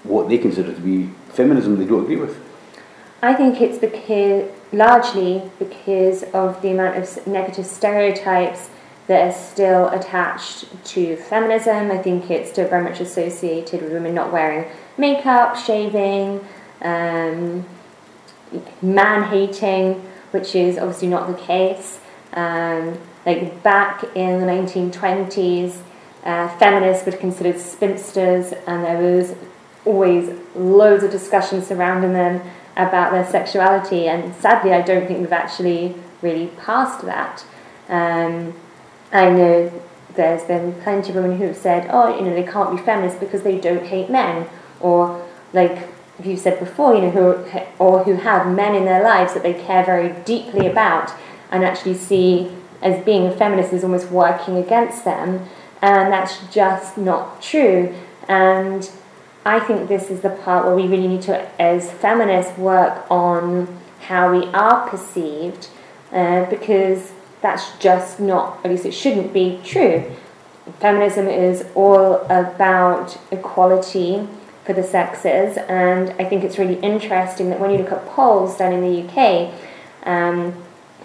what 0.05 0.29
they 0.29 0.39
consider 0.39 0.73
to 0.73 0.81
be 0.81 1.11
feminism 1.31 1.79
they 1.79 1.87
don't 1.87 2.05
agree 2.05 2.17
with? 2.17 2.39
I 3.23 3.35
think 3.35 3.61
it's 3.61 3.79
because 3.79 4.51
largely 4.75 5.43
because 5.59 6.23
of 6.35 6.61
the 6.63 6.71
amount 6.71 6.97
of 6.97 7.27
negative 7.27 7.67
stereotypes 7.67 8.71
that 9.07 9.29
are 9.29 9.33
still 9.33 9.89
attached 9.89 10.65
to 10.85 11.17
feminism. 11.17 11.91
I 11.91 11.99
think 11.99 12.31
it's 12.31 12.51
still 12.51 12.69
very 12.69 12.83
much 12.83 13.01
associated 13.01 13.83
with 13.83 13.93
women 13.93 14.15
not 14.15 14.33
wearing 14.33 14.71
makeup, 14.97 15.57
shaving, 15.57 16.47
um, 16.81 17.67
man 18.81 19.25
hating, 19.25 19.95
which 20.31 20.55
is 20.55 20.79
obviously 20.79 21.09
not 21.09 21.27
the 21.27 21.43
case. 21.43 22.01
Um, 22.33 22.99
like 23.27 23.63
back 23.63 24.05
in 24.15 24.41
the 24.41 24.47
1920s, 24.47 25.81
uh, 26.25 26.49
feminists 26.59 27.07
were 27.07 27.13
considered 27.13 27.61
spinsters, 27.61 28.53
and 28.67 28.85
there 28.85 28.99
was 28.99 29.35
always 29.85 30.31
loads 30.55 31.05
of 31.05 31.11
discussion 31.11 31.63
surrounding 31.63 32.13
them 32.13 32.41
about 32.77 33.13
their 33.13 33.27
sexuality. 33.27 34.09
And 34.09 34.35
sadly, 34.35 34.73
I 34.73 34.83
don't 34.83 35.07
think 35.07 35.21
we've 35.21 35.33
actually 35.33 35.95
really 36.23 36.49
passed 36.59 37.05
that. 37.05 37.45
Um, 37.89 38.55
I 39.13 39.31
know 39.31 39.83
there's 40.15 40.45
been 40.45 40.73
plenty 40.83 41.11
of 41.11 41.17
women 41.17 41.39
who 41.39 41.47
have 41.47 41.57
said, 41.57 41.89
oh, 41.91 42.17
you 42.17 42.25
know, 42.25 42.35
they 42.35 42.51
can't 42.51 42.77
be 42.77 42.83
feminists 42.83 43.19
because 43.21 43.43
they 43.43 43.59
don't 43.59 43.87
hate 43.87 44.11
men, 44.11 44.49
or 44.81 45.25
like 45.53 45.89
you 46.23 46.37
said 46.37 46.59
before, 46.59 46.95
you 46.95 47.03
know, 47.03 47.11
who 47.11 47.61
or 47.79 48.05
who 48.05 48.15
have 48.15 48.47
men 48.47 48.75
in 48.75 48.85
their 48.85 49.03
lives 49.03 49.35
that 49.35 49.43
they 49.43 49.55
care 49.55 49.85
very 49.85 50.15
deeply 50.25 50.67
about, 50.67 51.13
and 51.51 51.65
actually 51.65 51.95
see 51.95 52.51
as 52.83 53.05
being 53.05 53.27
a 53.27 53.37
feminist 53.37 53.73
is 53.73 53.83
almost 53.83 54.11
working 54.11 54.57
against 54.57 55.05
them, 55.05 55.49
and 55.83 56.13
that's 56.13 56.47
just 56.53 56.97
not 56.97 57.43
true. 57.43 57.95
And 58.29 58.91
I 59.45 59.61
think 59.61 59.89
this 59.89 60.11
is 60.11 60.23
the 60.23 60.31
part 60.31 60.65
where 60.65 60.75
we 60.75 60.87
really 60.87 61.09
need 61.09 61.23
to, 61.23 61.61
as 61.61 61.91
feminists, 61.91 62.57
work 62.57 63.05
on 63.11 63.69
how 64.01 64.33
we 64.33 64.47
are 64.49 64.89
perceived, 64.89 65.69
uh, 66.13 66.45
because 66.47 67.13
that's 67.43 67.77
just 67.79 68.19
not, 68.19 68.59
at 68.65 68.71
least 68.71 68.87
it 68.87 68.93
shouldn't 68.93 69.35
be 69.35 69.61
true. 69.63 70.11
Feminism 70.81 71.29
is 71.29 71.67
all 71.75 72.15
about 72.31 73.19
equality 73.31 74.27
for 74.65 74.73
the 74.73 74.83
sexes, 74.83 75.59
and 75.69 76.11
I 76.19 76.25
think 76.25 76.43
it's 76.43 76.59
really 76.59 76.81
interesting 76.81 77.51
that 77.51 77.61
when 77.61 77.71
you 77.71 77.77
look 77.77 77.93
at 77.93 78.07
polls 78.07 78.57
done 78.57 78.73
in 78.73 78.81
the 78.81 79.03
UK, 79.07 79.53
um, 80.05 80.55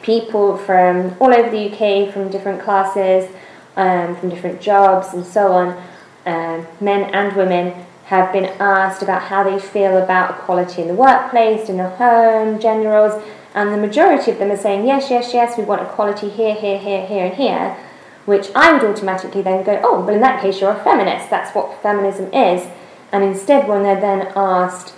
people 0.01 0.57
from 0.57 1.13
all 1.19 1.33
over 1.33 1.49
the 1.49 1.73
UK, 1.73 2.13
from 2.13 2.29
different 2.29 2.61
classes, 2.61 3.29
um, 3.75 4.15
from 4.15 4.29
different 4.29 4.61
jobs, 4.61 5.13
and 5.13 5.25
so 5.25 5.51
on, 5.51 5.83
uh, 6.25 6.65
men 6.79 7.13
and 7.13 7.35
women, 7.35 7.85
have 8.09 8.33
been 8.33 8.45
asked 8.59 9.03
about 9.03 9.21
how 9.21 9.43
they 9.43 9.59
feel 9.59 9.95
about 9.95 10.31
equality 10.31 10.81
in 10.81 10.87
the 10.87 10.95
workplace, 10.95 11.69
in 11.69 11.77
the 11.77 11.87
home, 11.87 12.59
gender 12.59 12.89
roles, 12.89 13.23
and 13.53 13.71
the 13.71 13.77
majority 13.77 14.31
of 14.31 14.39
them 14.39 14.49
are 14.51 14.57
saying, 14.57 14.87
yes, 14.87 15.11
yes, 15.11 15.31
yes, 15.31 15.55
we 15.59 15.63
want 15.63 15.83
equality 15.83 16.27
here, 16.27 16.55
here, 16.55 16.79
here, 16.79 17.05
here, 17.05 17.25
and 17.27 17.35
here, 17.35 17.77
which 18.25 18.49
I 18.55 18.73
would 18.73 18.83
automatically 18.83 19.43
then 19.43 19.63
go, 19.63 19.79
oh, 19.83 19.99
well, 19.99 20.15
in 20.15 20.21
that 20.21 20.41
case, 20.41 20.59
you're 20.59 20.71
a 20.71 20.83
feminist. 20.83 21.29
That's 21.29 21.53
what 21.53 21.83
feminism 21.83 22.33
is. 22.33 22.67
And 23.11 23.23
instead, 23.23 23.67
when 23.67 23.83
they're 23.83 24.01
then 24.01 24.31
asked, 24.35 24.95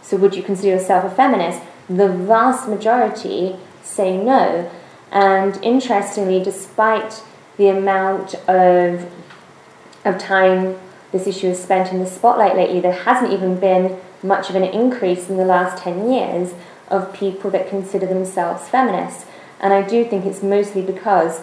so 0.00 0.16
would 0.16 0.36
you 0.36 0.44
consider 0.44 0.68
yourself 0.68 1.04
a 1.04 1.14
feminist? 1.14 1.60
The 1.88 2.08
vast 2.08 2.68
majority 2.68 3.56
say 3.82 4.16
no. 4.16 4.70
And 5.10 5.58
interestingly, 5.64 6.40
despite 6.40 7.20
the 7.56 7.66
amount 7.66 8.34
of, 8.48 9.10
of 10.04 10.18
time 10.18 10.78
this 11.12 11.26
issue 11.26 11.48
has 11.48 11.62
spent 11.62 11.92
in 11.92 12.00
the 12.00 12.06
spotlight 12.06 12.56
lately, 12.56 12.80
there 12.80 12.92
hasn't 12.92 13.32
even 13.32 13.58
been 13.58 13.98
much 14.22 14.50
of 14.50 14.56
an 14.56 14.64
increase 14.64 15.28
in 15.28 15.36
the 15.36 15.44
last 15.44 15.82
10 15.82 16.10
years 16.10 16.54
of 16.88 17.12
people 17.12 17.50
that 17.50 17.68
consider 17.68 18.06
themselves 18.06 18.68
feminists. 18.68 19.26
And 19.60 19.72
I 19.72 19.82
do 19.82 20.04
think 20.04 20.24
it's 20.24 20.42
mostly 20.42 20.82
because 20.82 21.42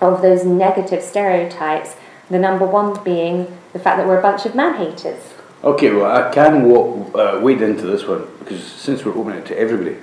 of 0.00 0.22
those 0.22 0.44
negative 0.44 1.02
stereotypes, 1.02 1.96
the 2.30 2.38
number 2.38 2.66
one 2.66 3.02
being 3.04 3.58
the 3.72 3.78
fact 3.78 3.98
that 3.98 4.06
we're 4.06 4.18
a 4.18 4.22
bunch 4.22 4.46
of 4.46 4.54
man 4.54 4.74
haters. 4.74 5.22
Okay, 5.62 5.92
well, 5.92 6.10
I 6.10 6.32
can 6.32 6.68
walk, 6.68 7.14
uh, 7.14 7.40
wade 7.42 7.62
into 7.62 7.86
this 7.86 8.06
one 8.06 8.26
because 8.38 8.62
since 8.62 9.04
we're 9.04 9.16
opening 9.16 9.38
it 9.38 9.46
to 9.46 9.58
everybody, 9.58 9.96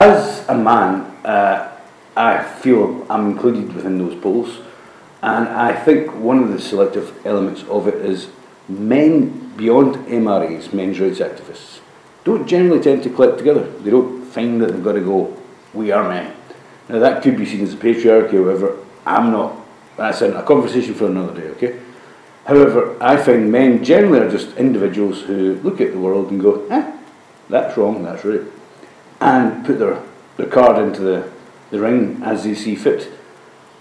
as 0.00 0.48
a 0.48 0.54
man, 0.54 1.02
uh, 1.24 1.76
I 2.16 2.42
feel 2.42 3.06
I'm 3.10 3.32
included 3.32 3.72
within 3.74 3.98
those 3.98 4.14
polls, 4.20 4.58
and 5.22 5.48
I 5.48 5.74
think 5.74 6.14
one 6.14 6.42
of 6.42 6.52
the 6.52 6.60
selective 6.60 7.26
elements 7.26 7.64
of 7.64 7.88
it 7.88 7.94
is 7.94 8.28
men 8.68 9.52
beyond 9.56 9.96
MRAs, 10.06 10.72
men's 10.72 11.00
rights 11.00 11.18
activists, 11.18 11.80
don't 12.24 12.46
generally 12.46 12.80
tend 12.80 13.02
to 13.02 13.10
click 13.10 13.36
together. 13.36 13.68
They 13.80 13.90
don't 13.90 14.24
find 14.24 14.60
that 14.60 14.72
they've 14.72 14.84
got 14.84 14.92
to 14.92 15.00
go, 15.00 15.36
we 15.74 15.90
are 15.90 16.08
men. 16.08 16.34
Now 16.88 17.00
that 17.00 17.22
could 17.22 17.36
be 17.36 17.46
seen 17.46 17.62
as 17.62 17.74
a 17.74 17.76
patriarchy, 17.76 18.32
however, 18.32 18.78
I'm 19.04 19.32
not. 19.32 19.56
That's 19.96 20.22
a 20.22 20.42
conversation 20.42 20.94
for 20.94 21.06
another 21.06 21.38
day, 21.38 21.48
okay? 21.48 21.80
However, 22.46 22.96
I 23.02 23.16
find 23.16 23.50
men 23.50 23.84
generally 23.84 24.20
are 24.20 24.30
just 24.30 24.56
individuals 24.56 25.22
who 25.22 25.54
look 25.56 25.80
at 25.80 25.92
the 25.92 25.98
world 25.98 26.30
and 26.30 26.40
go, 26.40 26.66
eh, 26.68 26.96
that's 27.50 27.76
wrong, 27.76 28.02
that's 28.02 28.24
right. 28.24 28.42
And 29.20 29.66
put 29.66 29.78
their, 29.78 30.02
their 30.36 30.46
card 30.46 30.78
into 30.78 31.00
the, 31.00 31.30
the 31.70 31.80
ring 31.80 32.22
as 32.22 32.44
they 32.44 32.54
see 32.54 32.74
fit. 32.74 33.10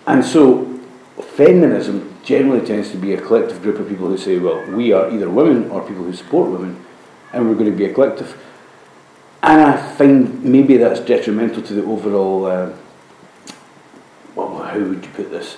And 0.05 0.25
so, 0.25 0.66
feminism 1.23 2.15
generally 2.23 2.65
tends 2.65 2.91
to 2.91 2.97
be 2.97 3.13
a 3.13 3.21
collective 3.21 3.61
group 3.61 3.79
of 3.79 3.87
people 3.87 4.07
who 4.07 4.17
say, 4.17 4.37
well, 4.37 4.63
we 4.71 4.91
are 4.91 5.09
either 5.09 5.29
women 5.29 5.69
or 5.71 5.81
people 5.81 6.03
who 6.03 6.13
support 6.13 6.49
women, 6.51 6.83
and 7.33 7.47
we're 7.47 7.55
going 7.55 7.71
to 7.71 7.77
be 7.77 7.85
a 7.85 7.93
collective. 7.93 8.41
And 9.43 9.61
I 9.61 9.95
find 9.95 10.43
maybe 10.43 10.77
that's 10.77 10.99
detrimental 10.99 11.61
to 11.63 11.73
the 11.73 11.83
overall, 11.83 12.45
uh, 12.45 12.73
well, 14.35 14.63
how 14.63 14.79
would 14.79 15.03
you 15.03 15.11
put 15.11 15.31
this? 15.31 15.57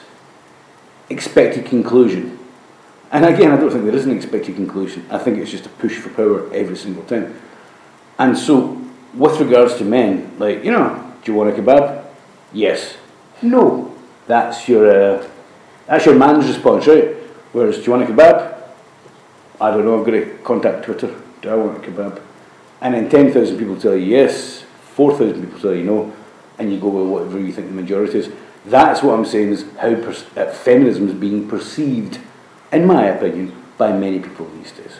Expected 1.09 1.65
conclusion. 1.65 2.37
And 3.11 3.25
again, 3.25 3.51
I 3.51 3.57
don't 3.57 3.71
think 3.71 3.85
there 3.85 3.95
is 3.95 4.05
an 4.05 4.15
expected 4.15 4.55
conclusion. 4.55 5.05
I 5.09 5.17
think 5.17 5.39
it's 5.39 5.49
just 5.49 5.65
a 5.65 5.69
push 5.69 5.97
for 5.97 6.09
power 6.09 6.53
every 6.53 6.77
single 6.77 7.03
time. 7.03 7.39
And 8.19 8.37
so, 8.37 8.79
with 9.15 9.39
regards 9.39 9.75
to 9.77 9.85
men, 9.85 10.35
like, 10.37 10.63
you 10.63 10.71
know, 10.71 11.13
do 11.23 11.31
you 11.31 11.37
want 11.37 11.49
a 11.49 11.59
kebab? 11.59 12.05
Yes. 12.53 12.97
No. 13.41 13.95
That's 14.27 14.69
your, 14.69 14.91
uh, 14.91 15.28
That's 15.89 16.05
your 16.05 16.13
man's 16.15 16.47
response, 16.47 16.85
right? 16.85 17.15
Whereas, 17.51 17.77
do 17.77 17.83
you 17.85 17.91
want 17.91 18.03
a 18.03 18.13
kebab? 18.13 18.57
I 19.59 19.71
don't 19.71 19.85
know, 19.85 19.99
I've 19.99 20.05
got 20.05 20.11
to 20.11 20.37
contact 20.43 20.85
Twitter. 20.85 21.13
Do 21.41 21.49
I 21.49 21.55
want 21.55 21.83
a 21.83 21.87
kebab? 21.89 22.21
And 22.79 22.93
then 22.93 23.09
10,000 23.09 23.57
people 23.57 23.75
tell 23.75 23.95
you 23.95 24.05
yes, 24.05 24.63
4,000 24.93 25.43
people 25.43 25.59
tell 25.59 25.73
you 25.73 25.83
no, 25.83 26.13
and 26.59 26.71
you 26.71 26.79
go 26.79 26.89
with 26.89 27.07
whatever 27.07 27.39
you 27.39 27.51
think 27.51 27.67
the 27.67 27.73
majority 27.73 28.19
is. 28.19 28.29
That's 28.65 29.01
what 29.01 29.17
I'm 29.17 29.25
saying 29.25 29.49
is 29.49 29.65
how 29.79 29.95
pers- 29.95 30.25
uh, 30.37 30.45
feminism 30.53 31.07
is 31.09 31.15
being 31.15 31.47
perceived, 31.47 32.19
in 32.71 32.85
my 32.85 33.07
opinion, 33.07 33.55
by 33.77 33.91
many 33.91 34.19
people 34.19 34.47
these 34.51 34.71
days. 34.73 34.99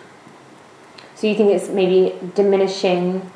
So 1.16 1.28
you 1.28 1.36
think 1.36 1.52
it's 1.52 1.70
maybe 1.70 2.16
diminishing 2.34 3.30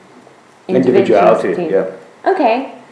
Individuality, 0.67 1.49
individuality? 1.49 1.99
yeah. 2.23 2.31
Okay. 2.33 2.82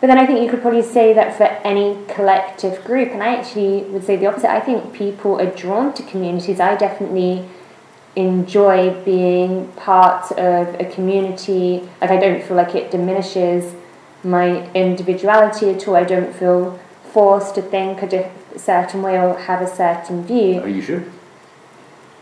But 0.00 0.08
then 0.08 0.18
I 0.18 0.26
think 0.26 0.42
you 0.42 0.50
could 0.50 0.60
probably 0.60 0.82
say 0.82 1.12
that 1.14 1.36
for 1.36 1.44
any 1.44 1.96
collective 2.08 2.84
group, 2.84 3.10
and 3.10 3.22
I 3.22 3.36
actually 3.36 3.84
would 3.84 4.04
say 4.04 4.16
the 4.16 4.26
opposite. 4.26 4.50
I 4.50 4.60
think 4.60 4.92
people 4.92 5.40
are 5.40 5.50
drawn 5.50 5.94
to 5.94 6.02
communities. 6.02 6.60
I 6.60 6.76
definitely 6.76 7.48
enjoy 8.16 9.02
being 9.04 9.68
part 9.72 10.30
of 10.32 10.78
a 10.80 10.84
community. 10.84 11.88
Like 12.00 12.10
I 12.10 12.18
don't 12.18 12.42
feel 12.42 12.56
like 12.56 12.74
it 12.74 12.90
diminishes 12.90 13.74
my 14.22 14.70
individuality 14.72 15.70
at 15.70 15.86
all. 15.88 15.96
I 15.96 16.04
don't 16.04 16.34
feel 16.34 16.78
forced 17.12 17.54
to 17.54 17.62
think 17.62 18.02
a 18.02 18.30
certain 18.58 19.02
way 19.02 19.18
or 19.18 19.38
have 19.38 19.62
a 19.62 19.68
certain 19.68 20.24
view. 20.24 20.60
Are 20.60 20.68
you 20.68 20.82
sure? 20.82 21.04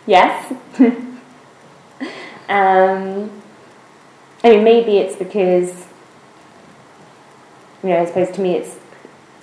Yes. 0.06 0.52
um, 2.48 3.30
I 4.44 4.50
mean, 4.50 4.64
maybe 4.64 4.98
it's 4.98 5.16
because, 5.16 5.86
you 7.82 7.90
know, 7.90 8.00
I 8.00 8.04
suppose 8.04 8.30
to 8.36 8.40
me 8.40 8.56
it's 8.56 8.76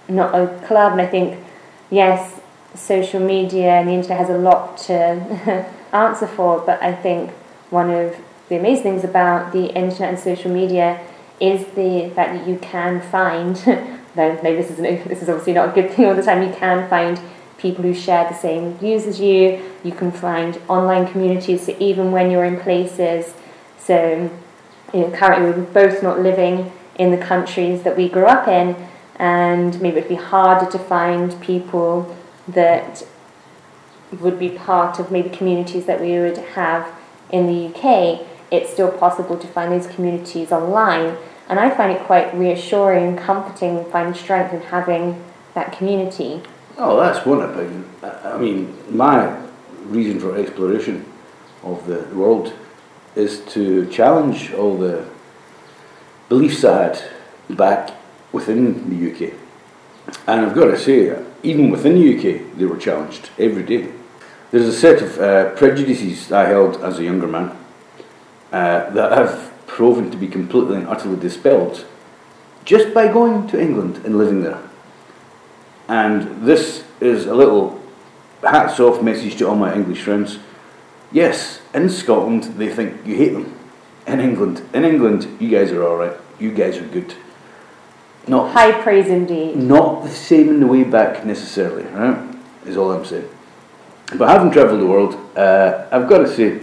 not 0.07 0.33
a 0.33 0.47
club, 0.65 0.93
and 0.93 1.01
I 1.01 1.07
think, 1.07 1.43
yes, 1.89 2.39
social 2.75 3.19
media 3.19 3.71
and 3.71 3.87
the 3.87 3.93
internet 3.93 4.17
has 4.19 4.29
a 4.29 4.37
lot 4.37 4.77
to 4.77 5.65
answer 5.93 6.27
for, 6.27 6.59
but 6.59 6.81
I 6.81 6.93
think 6.93 7.31
one 7.69 7.89
of 7.89 8.15
the 8.47 8.57
amazing 8.57 8.83
things 8.83 9.03
about 9.03 9.51
the 9.51 9.67
internet 9.75 10.09
and 10.09 10.19
social 10.19 10.51
media 10.51 10.99
is 11.39 11.65
the 11.75 12.11
fact 12.15 12.33
that 12.33 12.47
you 12.47 12.57
can 12.57 13.01
find, 13.01 13.55
though 14.15 14.39
maybe 14.43 14.61
this 14.61 14.71
is, 14.71 14.77
this 14.77 15.21
is 15.21 15.29
obviously 15.29 15.53
not 15.53 15.69
a 15.69 15.71
good 15.71 15.91
thing 15.91 16.05
all 16.05 16.15
the 16.15 16.23
time, 16.23 16.43
you 16.43 16.53
can 16.53 16.89
find 16.89 17.19
people 17.59 17.83
who 17.83 17.93
share 17.93 18.27
the 18.27 18.35
same 18.35 18.73
views 18.75 19.05
as 19.05 19.19
you. 19.19 19.61
You 19.83 19.91
can 19.91 20.11
find 20.11 20.59
online 20.67 21.07
communities, 21.11 21.65
so 21.65 21.75
even 21.79 22.11
when 22.11 22.31
you're 22.31 22.45
in 22.45 22.59
places, 22.59 23.33
so 23.77 24.31
you 24.93 24.99
know, 24.99 25.11
currently 25.11 25.51
we're 25.51 25.65
both 25.71 26.01
not 26.01 26.19
living 26.19 26.71
in 26.99 27.09
the 27.09 27.17
countries 27.17 27.81
that 27.81 27.97
we 27.97 28.07
grew 28.07 28.25
up 28.25 28.47
in, 28.47 28.75
and 29.15 29.81
maybe 29.81 29.97
it'd 29.97 30.09
be 30.09 30.15
harder 30.15 30.69
to 30.69 30.77
find 30.77 31.41
people 31.41 32.15
that 32.47 33.03
would 34.19 34.37
be 34.37 34.49
part 34.49 34.99
of 34.99 35.11
maybe 35.11 35.29
communities 35.29 35.85
that 35.85 35.99
we 36.01 36.19
would 36.19 36.37
have 36.37 36.91
in 37.31 37.47
the 37.47 37.67
UK. 37.67 38.21
It's 38.51 38.71
still 38.71 38.91
possible 38.91 39.37
to 39.37 39.47
find 39.47 39.71
those 39.71 39.87
communities 39.87 40.51
online, 40.51 41.17
and 41.47 41.59
I 41.59 41.69
find 41.69 41.91
it 41.91 42.03
quite 42.03 42.33
reassuring 42.35 43.07
and 43.07 43.17
comforting, 43.17 43.85
find 43.85 44.15
strength 44.15 44.53
in 44.53 44.61
having 44.61 45.23
that 45.53 45.71
community. 45.71 46.41
Oh, 46.77 46.99
that's 46.99 47.25
one 47.25 47.41
opinion. 47.41 47.89
I 48.03 48.37
mean, 48.37 48.77
my 48.89 49.37
reason 49.85 50.19
for 50.19 50.37
exploration 50.37 51.05
of 51.63 51.85
the 51.87 52.03
world 52.15 52.53
is 53.15 53.41
to 53.53 53.85
challenge 53.87 54.53
all 54.53 54.77
the 54.77 55.05
beliefs 56.29 56.63
I 56.63 56.83
had 56.83 57.03
back 57.49 57.91
within 58.31 58.89
the 58.89 59.11
UK. 59.11 59.33
And 60.27 60.45
I've 60.45 60.55
got 60.55 60.65
to 60.65 60.77
say, 60.77 61.21
even 61.43 61.69
within 61.69 61.95
the 61.95 62.15
UK, 62.15 62.57
they 62.57 62.65
were 62.65 62.77
challenged 62.77 63.29
every 63.37 63.63
day. 63.63 63.91
There's 64.51 64.67
a 64.67 64.73
set 64.73 65.01
of 65.01 65.19
uh, 65.19 65.49
prejudices 65.55 66.31
I 66.31 66.45
held 66.45 66.77
as 66.83 66.99
a 66.99 67.03
younger 67.03 67.27
man 67.27 67.57
uh, 68.51 68.89
that 68.91 69.11
have 69.11 69.51
proven 69.67 70.09
to 70.11 70.17
be 70.17 70.27
completely 70.27 70.77
and 70.77 70.87
utterly 70.87 71.19
dispelled 71.19 71.85
just 72.65 72.93
by 72.93 73.07
going 73.11 73.47
to 73.47 73.61
England 73.61 73.97
and 74.05 74.17
living 74.17 74.41
there. 74.41 74.61
And 75.87 76.45
this 76.45 76.83
is 76.99 77.25
a 77.25 77.33
little 77.33 77.81
hats 78.41 78.79
off 78.79 79.01
message 79.01 79.37
to 79.37 79.47
all 79.47 79.55
my 79.55 79.73
English 79.73 80.01
friends. 80.01 80.39
Yes, 81.11 81.61
in 81.73 81.89
Scotland 81.89 82.43
they 82.57 82.69
think 82.69 83.05
you 83.05 83.15
hate 83.15 83.33
them. 83.33 83.58
In 84.09 84.19
England, 84.19 84.63
in 84.73 84.83
England, 84.85 85.27
you 85.39 85.49
guys 85.49 85.71
are 85.71 85.85
all 85.85 85.95
right. 85.95 86.13
You 86.39 86.51
guys 86.51 86.77
are 86.77 86.87
good. 86.87 87.13
Not 88.27 88.53
High 88.53 88.71
praise 88.81 89.07
indeed. 89.07 89.55
not 89.55 90.01
the 90.01 90.09
same 90.09 90.49
in 90.49 90.59
the 90.59 90.65
way 90.65 90.83
back 90.83 91.23
necessarily, 91.25 91.83
right? 91.83 92.17
Is 92.65 92.75
all 92.75 92.91
I'm 92.91 93.05
saying. 93.05 93.29
But 94.17 94.29
having 94.29 94.49
travelled 94.49 94.81
the 94.81 94.87
world, 94.87 95.13
uh, 95.37 95.85
I've 95.91 96.09
got 96.09 96.19
to 96.19 96.27
say, 96.27 96.59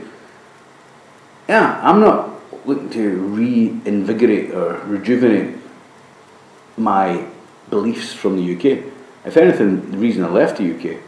yeah, 1.48 1.80
I'm 1.84 2.00
not 2.00 2.30
looking 2.66 2.90
to 2.90 3.16
reinvigorate 3.16 4.50
or 4.50 4.80
rejuvenate 4.84 5.56
my 6.76 7.26
beliefs 7.70 8.12
from 8.12 8.36
the 8.36 8.56
UK. 8.56 8.84
If 9.24 9.36
anything, 9.36 9.92
the 9.92 9.98
reason 9.98 10.24
I 10.24 10.30
left 10.30 10.58
the 10.58 10.74
UK 10.74 11.00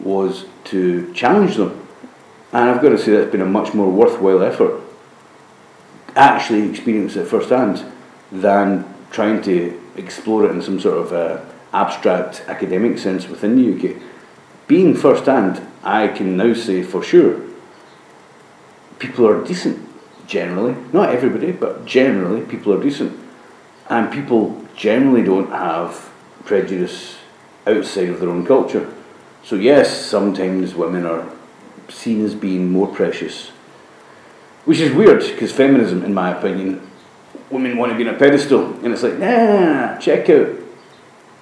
was 0.00 0.44
to 0.64 1.10
challenge 1.14 1.56
them. 1.56 1.86
And 2.52 2.68
I've 2.68 2.82
got 2.82 2.90
to 2.90 2.98
say 2.98 3.12
that's 3.12 3.32
been 3.32 3.40
a 3.40 3.46
much 3.46 3.72
more 3.72 3.90
worthwhile 3.90 4.42
effort. 4.42 4.82
Actually 6.18 6.68
experience 6.68 7.16
it 7.16 7.26
firsthand 7.26 7.84
than 8.30 8.84
trying 9.10 9.40
to 9.42 9.80
explore 9.96 10.44
it 10.44 10.50
in 10.50 10.60
some 10.60 10.78
sort 10.78 10.98
of 10.98 11.12
uh, 11.12 11.44
abstract 11.72 12.42
academic 12.48 12.98
sense 12.98 13.28
within 13.28 13.56
the 13.56 13.72
UK. 13.74 13.96
Being 14.66 14.94
firsthand, 14.94 15.66
I 15.82 16.08
can 16.08 16.36
now 16.36 16.52
say 16.52 16.82
for 16.82 17.02
sure 17.02 17.40
people 18.98 19.26
are 19.26 19.44
decent 19.44 19.88
generally. 20.26 20.76
Not 20.92 21.10
everybody, 21.10 21.52
but 21.52 21.84
generally 21.86 22.44
people 22.44 22.72
are 22.72 22.82
decent. 22.82 23.18
And 23.88 24.12
people 24.12 24.64
generally 24.76 25.24
don't 25.24 25.50
have 25.50 26.10
prejudice 26.44 27.16
outside 27.66 28.08
of 28.08 28.20
their 28.20 28.28
own 28.28 28.46
culture. 28.46 28.92
So, 29.42 29.56
yes, 29.56 30.04
sometimes 30.04 30.74
women 30.74 31.06
are 31.06 31.26
seen 31.88 32.24
as 32.24 32.34
being 32.34 32.70
more 32.70 32.86
precious, 32.86 33.50
which 34.64 34.80
is 34.80 34.92
weird 34.94 35.20
because 35.20 35.52
feminism, 35.52 36.02
in 36.04 36.14
my 36.14 36.36
opinion, 36.36 36.88
women 37.50 37.76
want 37.76 37.92
to 37.92 37.98
be 37.98 38.06
on 38.08 38.14
a 38.14 38.18
pedestal, 38.18 38.74
and 38.84 38.92
it's 38.92 39.02
like, 39.02 39.18
nah, 39.18 39.96
check 39.98 40.28
out 40.30 40.48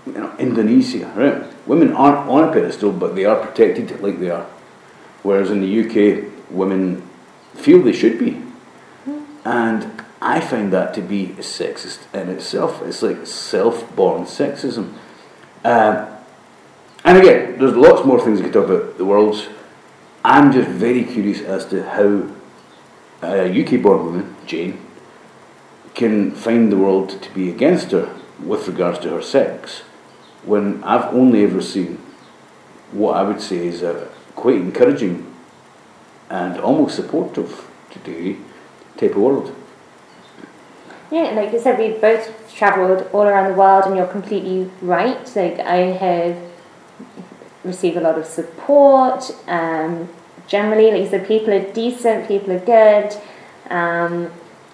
you 0.06 0.12
know, 0.12 0.34
Indonesia, 0.38 1.12
right? 1.16 1.66
Women 1.66 1.92
aren't 1.92 2.28
on 2.28 2.44
a 2.44 2.52
pedestal, 2.52 2.92
but 2.92 3.16
they 3.16 3.24
are 3.24 3.44
protected 3.44 4.00
like 4.00 4.20
they 4.20 4.30
are. 4.30 4.46
Whereas 5.22 5.50
in 5.50 5.60
the 5.60 5.80
UK, 5.80 6.30
women 6.50 7.02
feel 7.54 7.82
they 7.82 7.92
should 7.92 8.18
be. 8.18 8.40
And 9.44 10.04
I 10.20 10.40
find 10.40 10.72
that 10.72 10.94
to 10.94 11.02
be 11.02 11.28
sexist 11.38 12.12
in 12.14 12.28
itself. 12.28 12.82
It's 12.82 13.02
like 13.02 13.26
self 13.26 13.94
born 13.96 14.24
sexism. 14.24 14.92
Um, 15.64 16.06
and 17.04 17.18
again, 17.18 17.58
there's 17.58 17.74
lots 17.74 18.04
more 18.04 18.20
things 18.20 18.38
you 18.38 18.44
could 18.44 18.52
talk 18.52 18.68
about 18.68 18.98
the 18.98 19.04
world. 19.04 19.48
I'm 20.24 20.52
just 20.52 20.68
very 20.68 21.04
curious 21.04 21.40
as 21.40 21.66
to 21.66 21.88
how 21.88 22.28
a 23.22 23.48
UK 23.48 23.82
born 23.82 24.04
woman, 24.04 24.36
Jane, 24.46 24.80
can 25.94 26.30
find 26.32 26.70
the 26.70 26.76
world 26.76 27.22
to 27.22 27.30
be 27.34 27.48
against 27.50 27.90
her 27.92 28.14
with 28.42 28.68
regards 28.68 28.98
to 29.00 29.10
her 29.10 29.22
sex 29.22 29.82
when 30.44 30.82
I've 30.84 31.12
only 31.12 31.42
ever 31.42 31.60
seen 31.60 31.98
what 32.92 33.16
I 33.16 33.22
would 33.22 33.40
say 33.40 33.66
is 33.66 33.82
a 33.82 34.08
quite 34.34 34.56
encouraging 34.56 35.34
and 36.30 36.58
almost 36.60 36.96
supportive 36.96 37.68
to 37.90 37.98
degree 37.98 38.38
type 38.96 39.12
of 39.12 39.16
world. 39.16 39.54
Yeah, 41.10 41.30
like 41.30 41.52
you 41.52 41.60
said, 41.60 41.78
we've 41.78 42.00
both 42.00 42.54
travelled 42.54 43.08
all 43.12 43.22
around 43.22 43.52
the 43.52 43.58
world, 43.58 43.84
and 43.86 43.96
you're 43.96 44.06
completely 44.06 44.70
right. 44.82 45.36
Like 45.36 45.60
I 45.60 45.76
have 45.76 46.36
received 47.64 47.96
a 47.96 48.00
lot 48.00 48.18
of 48.18 48.26
support. 48.26 49.30
Um, 49.46 50.08
generally, 50.46 50.90
like 50.90 51.02
you 51.02 51.08
said, 51.08 51.26
people 51.26 51.52
are 51.52 51.72
decent, 51.72 52.28
people 52.28 52.52
are 52.52 52.60
good. 52.60 53.16
Um, 53.70 54.30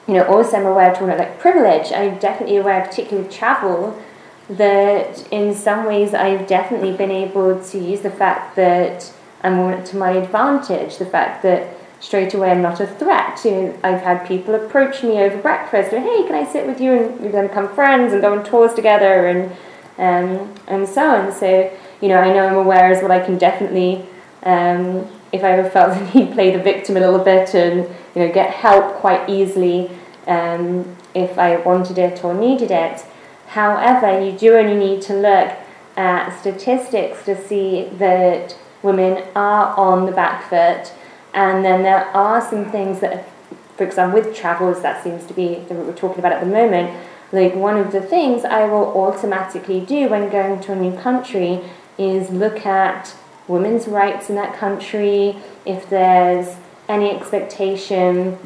you 0.06 0.14
know, 0.14 0.24
also 0.26 0.56
I'm 0.56 0.66
aware 0.66 0.90
of 0.90 0.94
talking 0.94 1.08
about 1.08 1.18
like 1.18 1.38
privilege. 1.38 1.92
I'm 1.92 2.18
definitely 2.18 2.56
aware, 2.56 2.84
particularly 2.84 3.28
with 3.28 3.34
travel, 3.34 4.00
that 4.48 5.26
in 5.30 5.54
some 5.54 5.86
ways 5.86 6.14
I've 6.14 6.46
definitely 6.46 6.92
been 6.96 7.10
able 7.10 7.62
to 7.62 7.78
use 7.78 8.00
the 8.00 8.10
fact 8.10 8.56
that 8.56 9.12
I'm 9.42 9.82
to 9.84 9.96
my 9.96 10.10
advantage. 10.10 10.98
The 10.98 11.06
fact 11.06 11.42
that 11.42 11.76
straight 12.00 12.34
away 12.34 12.50
I'm 12.50 12.62
not 12.62 12.80
a 12.80 12.86
threat. 12.86 13.44
You 13.44 13.50
know, 13.50 13.78
I've 13.84 14.02
had 14.02 14.26
people 14.26 14.54
approach 14.54 15.02
me 15.02 15.18
over 15.18 15.38
breakfast 15.38 15.92
and 15.92 16.04
hey, 16.04 16.24
can 16.24 16.34
I 16.34 16.44
sit 16.44 16.66
with 16.66 16.80
you? 16.80 16.92
And 16.92 17.20
we 17.20 17.28
become 17.28 17.72
friends 17.74 18.12
and 18.12 18.20
go 18.20 18.36
on 18.36 18.44
tours 18.44 18.74
together 18.74 19.26
and 19.28 19.52
um, 19.98 20.52
and 20.66 20.88
so 20.88 21.08
on. 21.08 21.32
So 21.32 21.70
you 22.00 22.08
know, 22.08 22.16
I 22.16 22.32
know 22.32 22.46
I'm 22.46 22.56
aware 22.56 22.90
as 22.90 23.00
well. 23.00 23.12
I 23.12 23.20
can 23.20 23.38
definitely, 23.38 24.04
um, 24.42 25.06
if 25.32 25.42
I 25.42 25.52
ever 25.52 25.68
felt 25.68 25.98
the 25.98 26.20
need, 26.20 26.32
play 26.32 26.54
the 26.54 26.62
victim 26.62 26.96
a 26.96 27.00
little 27.00 27.18
bit 27.24 27.54
and 27.54 27.88
you 28.14 28.26
know 28.26 28.32
get 28.32 28.50
help 28.50 28.96
quite 28.96 29.28
easily 29.28 29.90
um, 30.26 30.96
if 31.14 31.38
I 31.38 31.56
wanted 31.56 31.98
it 31.98 32.22
or 32.24 32.34
needed 32.34 32.70
it. 32.70 33.04
However, 33.48 34.24
you 34.24 34.32
do 34.32 34.56
only 34.56 34.76
need 34.76 35.02
to 35.02 35.14
look 35.14 35.56
at 35.96 36.38
statistics 36.40 37.24
to 37.26 37.36
see 37.46 37.88
that 37.98 38.56
women 38.82 39.24
are 39.36 39.76
on 39.76 40.06
the 40.06 40.12
back 40.12 40.48
foot, 40.48 40.92
and 41.34 41.64
then 41.64 41.82
there 41.82 42.06
are 42.16 42.40
some 42.40 42.70
things 42.70 43.00
that, 43.00 43.28
for 43.76 43.84
example, 43.84 44.20
with 44.20 44.34
travels, 44.34 44.82
that 44.82 45.02
seems 45.04 45.26
to 45.26 45.34
be 45.34 45.56
what 45.56 45.86
we're 45.86 45.94
talking 45.94 46.18
about 46.18 46.32
at 46.32 46.40
the 46.40 46.46
moment. 46.46 46.98
Like 47.30 47.54
one 47.54 47.78
of 47.78 47.92
the 47.92 48.00
things 48.00 48.44
I 48.44 48.66
will 48.66 48.86
automatically 48.96 49.80
do 49.80 50.08
when 50.08 50.30
going 50.30 50.60
to 50.60 50.72
a 50.72 50.76
new 50.76 50.96
country 50.98 51.60
is 51.96 52.30
look 52.30 52.66
at 52.66 53.14
women's 53.52 53.86
rights 53.86 54.30
in 54.30 54.36
that 54.36 54.56
country, 54.56 55.36
if 55.66 55.88
there's 55.88 56.56
any 56.88 57.10
expectation, 57.10 58.38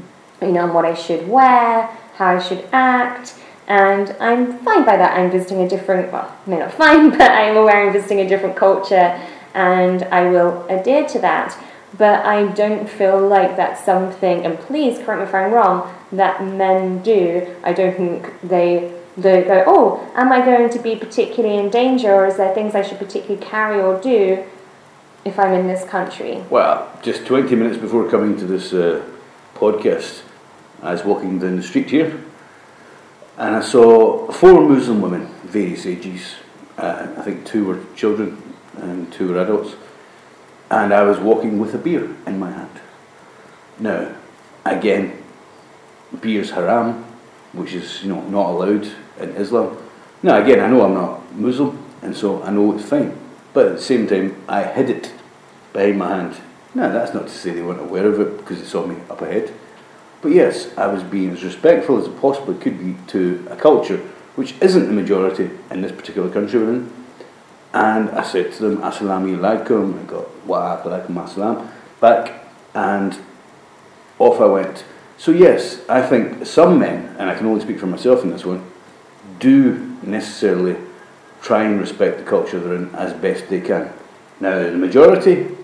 you 0.43 0.53
know, 0.53 0.65
on 0.65 0.75
what 0.75 0.85
I 0.85 0.95
should 0.95 1.29
wear, 1.29 1.87
how 2.17 2.37
I 2.37 2.39
should 2.41 2.69
act, 2.73 3.35
and 3.69 4.15
I'm 4.21 4.59
fine 4.59 4.85
by 4.85 4.97
that. 4.97 5.19
I'm 5.19 5.31
visiting 5.31 5.61
a 5.61 5.69
different, 5.69 6.13
well, 6.13 6.37
maybe 6.47 6.61
not 6.61 6.73
fine, 6.73 7.11
but 7.19 7.31
I'm 7.31 7.57
aware 7.57 7.87
I'm 7.87 7.93
visiting 7.93 8.21
a 8.21 8.29
different 8.29 8.57
culture 8.57 9.21
and 9.55 10.03
I 10.05 10.29
will 10.29 10.67
adhere 10.69 11.07
to 11.09 11.19
that. 11.21 11.59
But 11.97 12.27
I 12.27 12.53
don't 12.53 12.91
feel 12.91 13.27
like 13.27 13.57
that's 13.57 13.83
something, 13.83 14.45
and 14.45 14.59
please 14.59 14.99
correct 14.99 15.21
me 15.21 15.29
if 15.29 15.35
I'm 15.35 15.51
wrong, 15.51 15.95
that 16.13 16.45
men 16.45 17.01
do. 17.03 17.55
I 17.63 17.73
don't 17.73 17.97
think 17.97 18.41
they, 18.43 18.93
they 19.17 19.43
go, 19.45 19.65
oh, 19.67 20.13
am 20.15 20.31
I 20.31 20.45
going 20.45 20.69
to 20.71 20.79
be 20.79 20.95
particularly 20.95 21.57
in 21.57 21.71
danger 21.71 22.13
or 22.13 22.27
is 22.27 22.37
there 22.37 22.53
things 22.53 22.75
I 22.75 22.83
should 22.83 22.99
particularly 22.99 23.43
carry 23.43 23.81
or 23.81 23.99
do 23.99 24.45
if 25.27 25.41
I'm 25.41 25.53
in 25.53 25.67
this 25.67 25.85
country? 25.85 26.45
Well, 26.49 26.89
just 27.03 27.27
20 27.27 27.55
minutes 27.57 27.79
before 27.79 28.09
coming 28.09 28.37
to 28.39 28.47
this 28.47 28.73
uh, 28.73 29.05
podcast, 29.57 30.23
I 30.83 30.93
was 30.93 31.05
walking 31.05 31.41
down 31.41 31.57
the 31.57 31.63
street 31.65 31.91
here 31.91 32.23
and 33.37 33.57
I 33.57 33.61
saw 33.61 34.31
four 34.31 34.61
Muslim 34.63 35.01
women, 35.03 35.27
various 35.43 35.85
ages. 35.85 36.37
Uh, 36.79 37.09
I 37.19 37.23
think 37.23 37.45
two 37.45 37.65
were 37.65 37.81
children 37.97 38.41
and 38.77 39.13
two 39.13 39.29
were 39.29 39.43
adults. 39.43 39.75
And 40.71 40.95
I 40.95 41.03
was 41.03 41.19
walking 41.19 41.59
with 41.59 41.75
a 41.75 41.79
beer 41.79 42.05
in 42.25 42.39
my 42.39 42.53
hand. 42.53 42.81
Now, 43.81 44.15
again, 44.65 45.23
beer's 46.21 46.51
haram, 46.51 47.05
which 47.53 47.73
is 47.73 48.03
you 48.03 48.11
know 48.11 48.21
not 48.29 48.51
allowed 48.51 48.89
in 49.19 49.31
Islam. 49.31 49.77
Now, 50.23 50.43
again, 50.43 50.61
I 50.61 50.69
know 50.69 50.83
I'm 50.83 50.95
not 50.95 51.35
Muslim, 51.35 51.79
and 52.03 52.17
so 52.17 52.43
I 52.43 52.51
know 52.51 52.75
it's 52.75 52.89
fine. 52.89 53.17
But 53.53 53.67
at 53.67 53.73
the 53.77 53.83
same 53.83 54.07
time, 54.07 54.43
I 54.49 54.65
hid 54.65 54.91
it 54.91 55.13
behind 55.77 55.99
my 55.99 56.09
hand. 56.09 56.37
Now, 56.75 56.91
that's 56.91 57.15
not 57.15 57.29
to 57.29 57.33
say 57.33 57.51
they 57.51 57.63
weren't 57.63 57.81
aware 57.81 58.07
of 58.07 58.21
it 58.21 58.39
because 58.39 58.61
it 58.61 58.67
saw 58.67 58.87
me 58.87 58.97
up 59.11 59.21
ahead. 59.21 59.53
But 60.23 60.33
yes, 60.33 60.77
I 60.77 60.87
was 60.87 61.03
being 61.03 61.31
as 61.31 61.45
respectful 61.45 61.99
as 61.99 62.07
it 62.07 62.21
possibly 62.21 62.57
could 62.57 62.79
be 62.79 62.97
to 63.13 63.47
a 63.51 63.57
culture 63.57 63.99
which 64.35 64.55
isn't 64.61 64.87
the 64.87 64.93
majority 64.93 65.51
in 65.71 65.81
this 65.83 65.93
particular 65.93 66.31
country 66.31 66.59
we're 66.59 66.73
in. 66.75 66.93
And 67.73 68.11
I 68.11 68.23
said 68.23 68.53
to 68.55 68.63
them, 68.63 68.79
Assalamu 68.79 69.39
alaikum, 69.39 69.99
I 69.99 70.03
got 70.05 70.47
wa 70.47 70.83
alaikum 70.83 71.15
assalam 71.15 71.69
back, 72.01 72.45
and 72.75 73.19
off 74.19 74.41
I 74.41 74.47
went. 74.47 74.85
So, 75.19 75.31
yes, 75.31 75.87
I 75.89 76.03
think 76.03 76.47
some 76.47 76.79
men, 76.79 77.17
and 77.19 77.31
I 77.31 77.35
can 77.35 77.47
only 77.47 77.63
speak 77.63 77.79
for 77.79 77.87
myself 77.87 78.23
in 78.23 78.31
this 78.31 78.45
one, 78.45 78.71
do 79.39 79.97
necessarily 80.03 80.77
try 81.41 81.65
and 81.65 81.81
respect 81.81 82.19
the 82.19 82.25
culture 82.25 82.61
they're 82.61 82.77
in 82.77 82.95
as 82.95 83.13
best 83.15 83.49
they 83.49 83.61
can. 83.61 83.93
Now, 84.41 84.59
the 84.59 84.73
majority, 84.73 85.57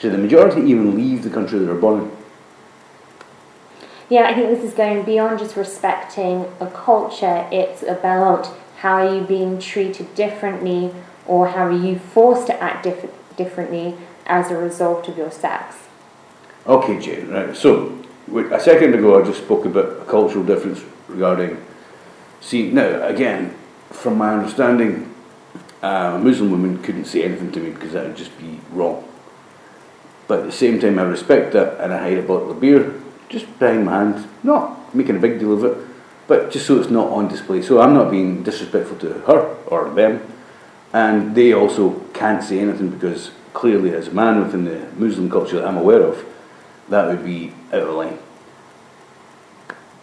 do 0.00 0.10
the 0.10 0.18
majority 0.18 0.60
even 0.62 0.96
leave 0.96 1.22
the 1.22 1.30
country 1.30 1.58
they're 1.58 1.74
born 1.74 2.02
in? 2.02 2.10
Yeah, 4.08 4.22
I 4.28 4.34
think 4.34 4.48
this 4.48 4.64
is 4.64 4.74
going 4.74 5.02
beyond 5.02 5.38
just 5.38 5.56
respecting 5.56 6.46
a 6.60 6.66
culture. 6.66 7.46
It's 7.52 7.82
about 7.82 8.48
how 8.78 9.04
are 9.04 9.14
you 9.14 9.22
being 9.22 9.58
treated 9.58 10.14
differently 10.14 10.94
or 11.26 11.48
how 11.48 11.66
are 11.66 11.72
you 11.72 11.98
forced 11.98 12.46
to 12.46 12.62
act 12.62 12.84
diff- 12.84 13.10
differently 13.36 13.96
as 14.26 14.50
a 14.50 14.56
result 14.56 15.08
of 15.08 15.16
your 15.16 15.30
sex. 15.30 15.88
Okay, 16.66 16.98
Jane, 17.00 17.28
right. 17.30 17.56
So, 17.56 17.98
a 18.34 18.60
second 18.60 18.94
ago 18.94 19.20
I 19.20 19.24
just 19.24 19.42
spoke 19.42 19.64
about 19.64 20.02
a 20.02 20.04
cultural 20.04 20.44
difference 20.44 20.82
regarding. 21.08 21.64
See, 22.40 22.70
now, 22.70 23.06
again, 23.06 23.54
from 23.90 24.18
my 24.18 24.34
understanding, 24.34 25.14
uh, 25.82 26.12
a 26.16 26.18
Muslim 26.18 26.50
woman 26.50 26.82
couldn't 26.82 27.06
say 27.06 27.24
anything 27.24 27.52
to 27.52 27.60
me 27.60 27.70
because 27.70 27.92
that 27.92 28.06
would 28.06 28.16
just 28.16 28.36
be 28.38 28.60
wrong. 28.70 29.04
But 30.28 30.40
at 30.40 30.44
the 30.44 30.52
same 30.52 30.78
time, 30.78 30.98
I 30.98 31.02
respect 31.02 31.54
that 31.54 31.80
and 31.80 31.92
I 31.92 31.98
hide 31.98 32.18
a 32.18 32.22
bottle 32.22 32.50
of 32.50 32.60
beer 32.60 32.94
just 33.28 33.58
behind 33.58 33.86
my 33.86 33.92
hand, 33.92 34.28
not 34.42 34.94
making 34.94 35.16
a 35.16 35.18
big 35.18 35.38
deal 35.38 35.52
of 35.52 35.64
it, 35.64 35.76
but 36.26 36.50
just 36.50 36.66
so 36.66 36.78
it's 36.78 36.90
not 36.90 37.08
on 37.10 37.28
display. 37.28 37.62
So 37.62 37.80
I'm 37.80 37.94
not 37.94 38.10
being 38.10 38.42
disrespectful 38.42 38.98
to 38.98 39.14
her 39.20 39.56
or 39.66 39.90
them, 39.90 40.20
and 40.92 41.34
they 41.34 41.52
also 41.52 42.00
can't 42.12 42.42
say 42.44 42.60
anything 42.60 42.90
because 42.90 43.30
clearly, 43.52 43.92
as 43.94 44.08
a 44.08 44.12
man 44.12 44.42
within 44.44 44.64
the 44.64 44.86
Muslim 44.96 45.30
culture 45.30 45.56
that 45.56 45.66
I'm 45.66 45.76
aware 45.76 46.02
of, 46.02 46.24
that 46.88 47.06
would 47.08 47.24
be 47.24 47.52
out 47.72 47.82
of 47.82 47.94
line. 47.94 48.18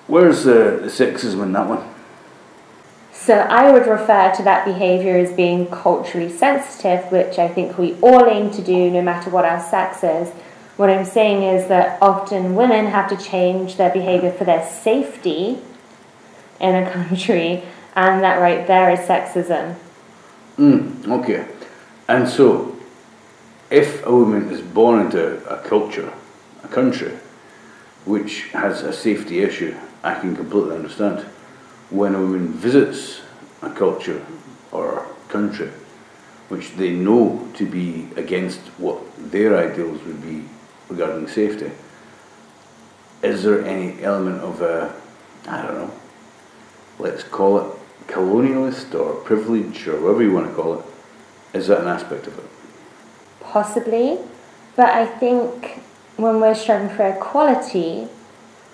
Where's 0.07 0.43
the, 0.43 0.79
the 0.81 0.87
sexism 0.87 1.41
in 1.41 1.53
that 1.53 1.67
one? 1.67 1.94
So 3.25 3.39
I 3.39 3.71
would 3.71 3.87
refer 3.87 4.31
to 4.35 4.43
that 4.43 4.65
behaviour 4.65 5.17
as 5.17 5.31
being 5.31 5.65
culturally 5.65 6.31
sensitive, 6.31 7.11
which 7.11 7.39
I 7.39 7.47
think 7.47 7.75
we 7.75 7.95
all 7.95 8.27
aim 8.27 8.51
to 8.51 8.61
do 8.61 8.91
no 8.91 9.01
matter 9.01 9.31
what 9.31 9.45
our 9.45 9.59
sex 9.59 10.03
is. 10.03 10.31
What 10.77 10.91
I'm 10.91 11.05
saying 11.05 11.41
is 11.41 11.67
that 11.67 11.97
often 12.03 12.53
women 12.53 12.85
have 12.85 13.09
to 13.09 13.17
change 13.17 13.77
their 13.77 13.89
behavior 13.91 14.31
for 14.31 14.43
their 14.43 14.63
safety 14.63 15.57
in 16.59 16.75
a 16.75 16.91
country, 16.93 17.63
and 17.95 18.21
that 18.21 18.39
right 18.39 18.67
there 18.67 18.91
is 18.91 18.99
sexism. 18.99 19.75
Mm, 20.59 21.07
okay. 21.07 21.47
And 22.07 22.29
so, 22.29 22.77
if 23.71 24.05
a 24.05 24.11
woman 24.11 24.51
is 24.51 24.61
born 24.61 25.03
into 25.03 25.43
a 25.49 25.67
culture, 25.67 26.13
a 26.63 26.67
country, 26.67 27.17
which 28.05 28.49
has 28.49 28.83
a 28.83 28.93
safety 28.93 29.39
issue, 29.39 29.75
I 30.03 30.13
can 30.19 30.35
completely 30.35 30.75
understand. 30.75 31.25
When 31.89 32.15
a 32.15 32.19
woman 32.19 32.53
visits 32.53 33.21
a 33.61 33.69
culture 33.69 34.25
or 34.71 35.07
country 35.29 35.71
which 36.49 36.75
they 36.75 36.91
know 36.91 37.47
to 37.55 37.65
be 37.65 38.07
against 38.15 38.59
what 38.77 39.01
their 39.31 39.57
ideals 39.57 40.01
would 40.03 40.21
be 40.21 40.43
regarding 40.89 41.27
safety. 41.27 41.71
Is 43.23 43.43
there 43.43 43.65
any 43.65 44.03
element 44.03 44.41
of, 44.41 44.61
uh, 44.61 44.91
I 45.47 45.61
don't 45.63 45.73
know, 45.73 45.91
let's 46.99 47.23
call 47.23 47.59
it 47.59 47.77
colonialist 48.07 48.93
or 48.93 49.15
privilege 49.21 49.87
or 49.87 49.99
whatever 49.99 50.21
you 50.21 50.33
want 50.33 50.47
to 50.47 50.53
call 50.53 50.79
it? 50.79 50.85
Is 51.53 51.67
that 51.67 51.81
an 51.81 51.87
aspect 51.87 52.27
of 52.27 52.37
it? 52.37 52.45
Possibly, 53.39 54.19
but 54.75 54.89
I 54.89 55.05
think 55.05 55.81
when 56.17 56.39
we're 56.39 56.53
striving 56.53 56.95
for 56.95 57.07
equality, 57.07 58.07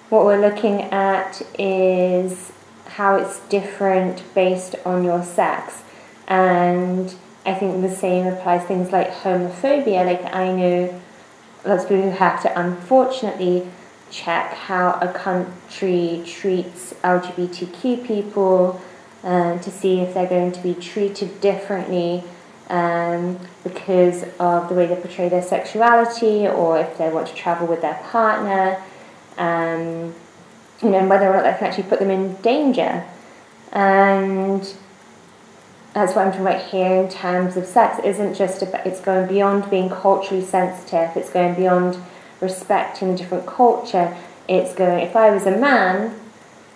what 0.10 0.26
we're 0.26 0.42
looking 0.42 0.82
at 0.82 1.42
is 1.58 2.52
how 2.96 3.16
it's 3.16 3.40
different 3.42 4.24
based 4.34 4.76
on 4.86 5.04
your 5.04 5.24
sex. 5.24 5.84
And 6.28 7.14
I 7.46 7.54
think 7.54 7.82
the 7.82 7.94
same 7.94 8.28
applies 8.28 8.66
things 8.68 8.92
like 8.92 9.10
homophobia. 9.12 10.06
Like 10.06 10.34
I 10.34 10.52
know 10.52 11.02
lots 11.66 11.84
of 11.84 11.90
people 11.90 12.04
who 12.04 12.18
have 12.18 12.42
to 12.44 12.60
unfortunately 12.60 13.68
check 14.10 14.54
how 14.54 15.00
a 15.02 15.12
country 15.12 16.24
treats 16.26 16.94
LGBTQ 17.04 18.06
people 18.06 18.82
um, 19.24 19.60
to 19.60 19.72
see 19.72 20.00
if 20.00 20.14
they're 20.14 20.28
going 20.28 20.52
to 20.52 20.62
be 20.62 20.74
treated 20.74 21.40
differently 21.42 22.24
um, 22.70 23.40
because 23.64 24.24
of 24.40 24.70
the 24.70 24.76
way 24.76 24.88
they 24.88 24.96
portray 24.96 25.30
their 25.30 25.42
sexuality 25.42 26.48
or 26.48 26.80
if 26.80 26.98
they 26.98 27.10
want 27.10 27.28
to 27.28 27.36
travel 27.36 27.68
with 27.68 27.82
their 27.82 28.00
partner, 28.06 28.82
um, 29.38 30.14
you 30.82 30.90
know, 30.90 31.00
and 31.00 31.10
whether 31.10 31.28
or 31.28 31.34
not 31.34 31.44
that 31.44 31.60
can 31.60 31.68
actually 31.68 31.84
put 31.84 32.00
them 32.00 32.10
in 32.10 32.36
danger. 32.36 33.06
And 33.72 34.62
that's 35.94 36.16
what 36.16 36.26
I'm 36.26 36.32
talking 36.32 36.48
about 36.48 36.62
here 36.70 37.04
in 37.04 37.10
terms 37.10 37.58
of 37.58 37.66
sex. 37.66 38.00
It 38.00 38.06
isn't 38.06 38.36
just 38.36 38.62
about, 38.62 38.86
it's 38.86 39.02
going 39.02 39.28
beyond 39.28 39.70
being 39.70 39.90
culturally 39.90 40.44
sensitive, 40.44 41.16
it's 41.16 41.30
going 41.30 41.56
beyond 41.56 41.98
respecting 42.40 43.10
a 43.10 43.18
different 43.18 43.46
culture. 43.46 44.18
It's 44.48 44.74
going, 44.74 45.02
if 45.02 45.16
I 45.16 45.30
was 45.32 45.46
a 45.46 45.58
man, 45.58 46.20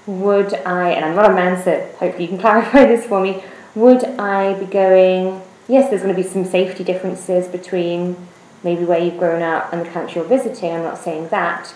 would 0.06 0.54
I, 0.54 0.91
and 0.91 1.04
I'm 1.04 1.15
not 1.15 1.32
a 1.32 1.34
man, 1.34 1.62
so 1.62 1.80
hopefully 1.98 2.24
you 2.24 2.30
can 2.30 2.38
clarify 2.39 2.86
this 2.86 3.06
for 3.06 3.22
me, 3.22 3.44
would 3.74 4.04
I 4.04 4.54
be 4.60 4.65
going, 4.65 5.41
yes, 5.68 5.89
there's 5.89 6.04
going 6.04 6.15
to 6.15 6.22
be 6.22 6.28
some 6.28 6.46
safety 6.46 6.84
differences 6.84 7.48
between 7.48 8.15
maybe 8.63 8.84
where 8.84 9.00
you've 9.00 9.18
grown 9.18 9.41
up 9.41 9.74
and 9.74 9.86
the 9.86 9.89
country 9.89 10.22
you're 10.22 10.30
visiting, 10.30 10.72
I'm 10.72 10.84
not 10.84 10.98
saying 10.98 11.30
that, 11.30 11.74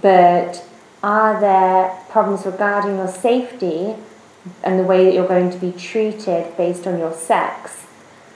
but 0.00 0.64
are 1.02 1.40
there 1.40 1.96
problems 2.08 2.44
regarding 2.44 2.96
your 2.96 3.08
safety 3.08 3.96
and 4.62 4.78
the 4.78 4.84
way 4.84 5.04
that 5.04 5.14
you're 5.14 5.28
going 5.28 5.50
to 5.50 5.58
be 5.58 5.72
treated 5.72 6.56
based 6.56 6.86
on 6.86 6.98
your 6.98 7.12
sex, 7.12 7.86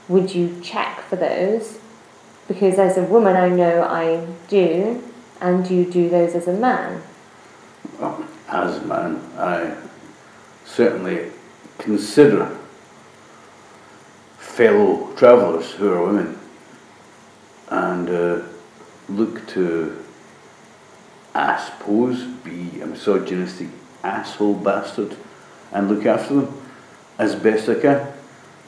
would 0.08 0.34
you 0.34 0.60
check 0.62 1.00
for 1.00 1.16
those? 1.16 1.78
Because 2.46 2.78
as 2.78 2.98
a 2.98 3.02
woman, 3.02 3.36
I 3.36 3.48
know 3.48 3.82
I 3.82 4.26
do, 4.48 5.02
and 5.40 5.68
you 5.70 5.90
do 5.90 6.08
those 6.08 6.34
as 6.34 6.46
a 6.46 6.52
man. 6.52 7.02
Well, 7.98 8.26
as 8.48 8.78
a 8.78 8.84
man, 8.84 9.20
I 9.38 9.76
certainly 10.64 11.30
consider 11.78 12.58
fellow 14.38 15.12
travellers 15.16 15.72
who 15.72 15.92
are 15.92 16.06
women 16.06 16.38
and 17.68 18.08
uh, 18.08 18.42
look 19.08 19.46
to, 19.48 20.04
I 21.34 21.58
suppose, 21.58 22.22
be 22.22 22.80
a 22.80 22.86
misogynistic 22.86 23.68
asshole 24.04 24.54
bastard 24.54 25.16
and 25.72 25.88
look 25.88 26.06
after 26.06 26.34
them 26.34 26.62
as 27.18 27.34
best 27.34 27.68
I 27.68 27.74
can. 27.74 28.12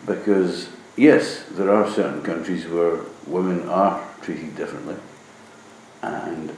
Because, 0.05 0.69
yes, 0.97 1.45
there 1.53 1.71
are 1.71 1.89
certain 1.89 2.23
countries 2.23 2.67
where 2.67 3.01
women 3.27 3.69
are 3.69 4.05
treated 4.21 4.57
differently. 4.57 4.97
And 6.03 6.57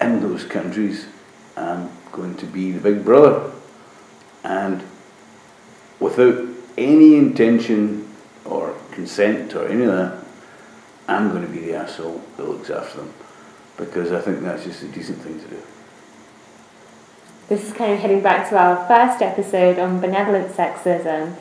in 0.00 0.20
those 0.20 0.44
countries, 0.44 1.06
I'm 1.56 1.90
going 2.12 2.36
to 2.36 2.46
be 2.46 2.70
the 2.70 2.80
big 2.80 3.04
brother. 3.04 3.50
And 4.44 4.84
without 5.98 6.46
any 6.76 7.16
intention 7.16 8.08
or 8.44 8.76
consent 8.92 9.56
or 9.56 9.66
any 9.66 9.82
of 9.82 9.92
that, 9.92 10.24
I'm 11.08 11.30
going 11.30 11.42
to 11.42 11.48
be 11.48 11.58
the 11.60 11.74
asshole 11.74 12.22
that 12.36 12.48
looks 12.48 12.70
after 12.70 12.98
them 12.98 13.12
because 13.78 14.12
I 14.12 14.20
think 14.20 14.40
that's 14.40 14.64
just 14.64 14.82
a 14.82 14.88
decent 14.88 15.18
thing 15.18 15.40
to 15.40 15.46
do. 15.46 15.62
This 17.48 17.66
is 17.66 17.72
kind 17.72 17.92
of 17.92 18.00
heading 18.00 18.20
back 18.20 18.50
to 18.50 18.58
our 18.58 18.86
first 18.86 19.22
episode 19.22 19.78
on 19.78 20.00
benevolent 20.00 20.52
sexism, 20.52 21.34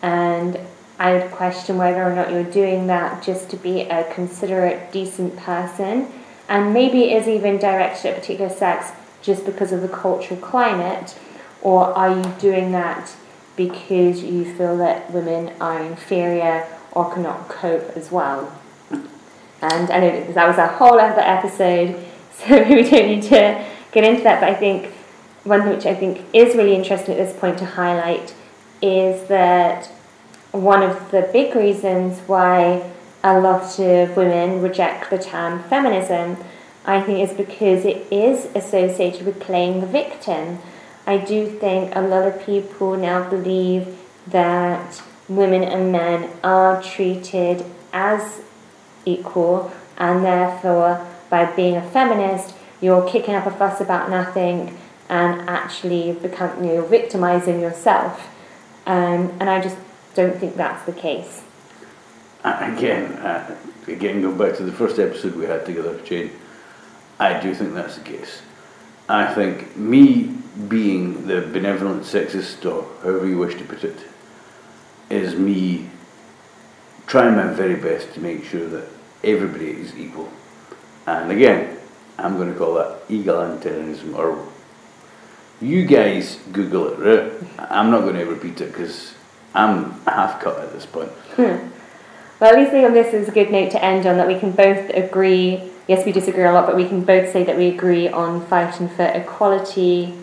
and 0.00 0.58
I 0.98 1.12
would 1.12 1.30
question 1.32 1.76
whether 1.76 2.02
or 2.02 2.14
not 2.14 2.30
you're 2.30 2.44
doing 2.44 2.86
that 2.86 3.22
just 3.22 3.50
to 3.50 3.56
be 3.56 3.82
a 3.82 4.10
considerate, 4.14 4.90
decent 4.92 5.36
person, 5.36 6.08
and 6.48 6.72
maybe 6.72 7.10
it 7.10 7.22
is 7.22 7.28
even 7.28 7.58
directed 7.58 8.08
at 8.08 8.16
a 8.16 8.20
particular 8.20 8.50
sex 8.50 8.92
just 9.20 9.44
because 9.44 9.72
of 9.72 9.82
the 9.82 9.88
cultural 9.88 10.40
climate, 10.40 11.18
or 11.60 11.86
are 11.96 12.16
you 12.16 12.34
doing 12.38 12.72
that 12.72 13.14
because 13.56 14.22
you 14.22 14.54
feel 14.54 14.78
that 14.78 15.10
women 15.12 15.52
are 15.60 15.82
inferior 15.82 16.66
or 16.92 17.12
cannot 17.12 17.48
cope 17.48 17.94
as 17.96 18.10
well? 18.10 18.59
And 19.62 19.90
I 19.90 20.00
know 20.00 20.32
that 20.32 20.48
was 20.48 20.58
a 20.58 20.66
whole 20.66 20.98
other 20.98 21.20
episode, 21.20 21.96
so 22.32 22.62
we 22.68 22.82
don't 22.82 23.06
need 23.06 23.22
to 23.24 23.64
get 23.92 24.04
into 24.04 24.22
that, 24.22 24.40
but 24.40 24.48
I 24.48 24.54
think 24.54 24.92
one 25.44 25.62
thing 25.62 25.74
which 25.74 25.86
I 25.86 25.94
think 25.94 26.22
is 26.32 26.54
really 26.54 26.74
interesting 26.74 27.16
at 27.16 27.26
this 27.26 27.38
point 27.38 27.58
to 27.58 27.64
highlight 27.64 28.34
is 28.82 29.26
that 29.28 29.86
one 30.52 30.82
of 30.82 31.10
the 31.10 31.28
big 31.32 31.54
reasons 31.54 32.18
why 32.20 32.90
a 33.22 33.38
lot 33.38 33.78
of 33.78 34.16
women 34.16 34.62
reject 34.62 35.10
the 35.10 35.18
term 35.18 35.62
feminism, 35.64 36.36
I 36.84 37.00
think, 37.00 37.28
is 37.28 37.36
because 37.36 37.84
it 37.84 38.06
is 38.10 38.46
associated 38.54 39.26
with 39.26 39.40
playing 39.40 39.80
the 39.80 39.86
victim. 39.86 40.58
I 41.06 41.18
do 41.18 41.46
think 41.46 41.94
a 41.94 42.00
lot 42.00 42.26
of 42.26 42.44
people 42.44 42.96
now 42.96 43.28
believe 43.28 43.98
that 44.26 45.02
women 45.28 45.62
and 45.62 45.92
men 45.92 46.30
are 46.42 46.82
treated 46.82 47.64
as 47.92 48.40
equal, 49.04 49.72
and 49.98 50.24
therefore, 50.24 51.06
by 51.28 51.44
being 51.54 51.76
a 51.76 51.90
feminist, 51.90 52.54
you're 52.80 53.06
kicking 53.08 53.34
up 53.34 53.46
a 53.46 53.50
fuss 53.50 53.80
about 53.80 54.10
nothing 54.10 54.76
and 55.08 55.48
actually 55.48 56.12
become 56.12 56.64
you 56.64 56.74
know, 56.74 56.86
victimizing 56.86 57.60
yourself. 57.60 58.28
Um, 58.86 59.36
and 59.40 59.50
I 59.50 59.60
just 59.60 59.76
don't 60.14 60.38
think 60.38 60.56
that's 60.56 60.84
the 60.86 60.92
case. 60.92 61.42
Again, 62.42 63.12
uh, 63.14 63.56
again, 63.86 64.22
go 64.22 64.32
back 64.32 64.56
to 64.56 64.62
the 64.62 64.72
first 64.72 64.98
episode 64.98 65.34
we 65.34 65.44
had 65.44 65.66
together, 65.66 66.00
Jane. 66.04 66.30
I 67.18 67.38
do 67.38 67.54
think 67.54 67.74
that's 67.74 67.96
the 67.96 68.04
case. 68.04 68.40
I 69.08 69.34
think 69.34 69.76
me 69.76 70.34
being 70.68 71.26
the 71.26 71.42
benevolent 71.42 72.04
sexist, 72.04 72.64
or 72.64 72.86
however 73.02 73.26
you 73.26 73.36
wish 73.36 73.56
to 73.56 73.64
put 73.64 73.84
it, 73.84 73.98
is 75.10 75.34
me 75.34 75.89
trying 77.10 77.34
my 77.34 77.52
very 77.52 77.74
best 77.74 78.14
to 78.14 78.20
make 78.20 78.44
sure 78.44 78.68
that 78.68 78.86
everybody 79.24 79.68
is 79.68 79.96
equal. 79.96 80.30
And 81.08 81.32
again, 81.32 81.76
I'm 82.16 82.36
going 82.36 82.52
to 82.52 82.56
call 82.56 82.74
that 82.74 83.08
egalitarianism, 83.08 84.16
or 84.16 84.46
you 85.60 85.86
guys 85.86 86.38
Google 86.52 86.86
it, 86.86 86.98
right? 87.00 87.32
I'm 87.58 87.90
not 87.90 88.02
going 88.02 88.14
to 88.14 88.26
repeat 88.26 88.60
it 88.60 88.70
because 88.70 89.14
I'm 89.54 90.00
half 90.02 90.40
cut 90.40 90.60
at 90.60 90.72
this 90.72 90.86
point. 90.86 91.10
Hmm. 91.36 91.68
Well, 92.40 92.54
at 92.54 92.58
least 92.58 92.72
on 92.72 92.94
this 92.94 93.12
is 93.12 93.28
a 93.28 93.32
good 93.32 93.50
note 93.50 93.70
to 93.72 93.84
end 93.84 94.06
on 94.06 94.16
that 94.16 94.26
we 94.26 94.38
can 94.38 94.52
both 94.52 94.88
agree. 94.94 95.62
Yes, 95.86 96.06
we 96.06 96.12
disagree 96.12 96.44
a 96.44 96.52
lot, 96.52 96.64
but 96.64 96.74
we 96.74 96.88
can 96.88 97.04
both 97.04 97.30
say 97.30 97.44
that 97.44 97.54
we 97.54 97.66
agree 97.66 98.08
on 98.08 98.46
fighting 98.46 98.88
for 98.88 99.04
equality, 99.04 100.14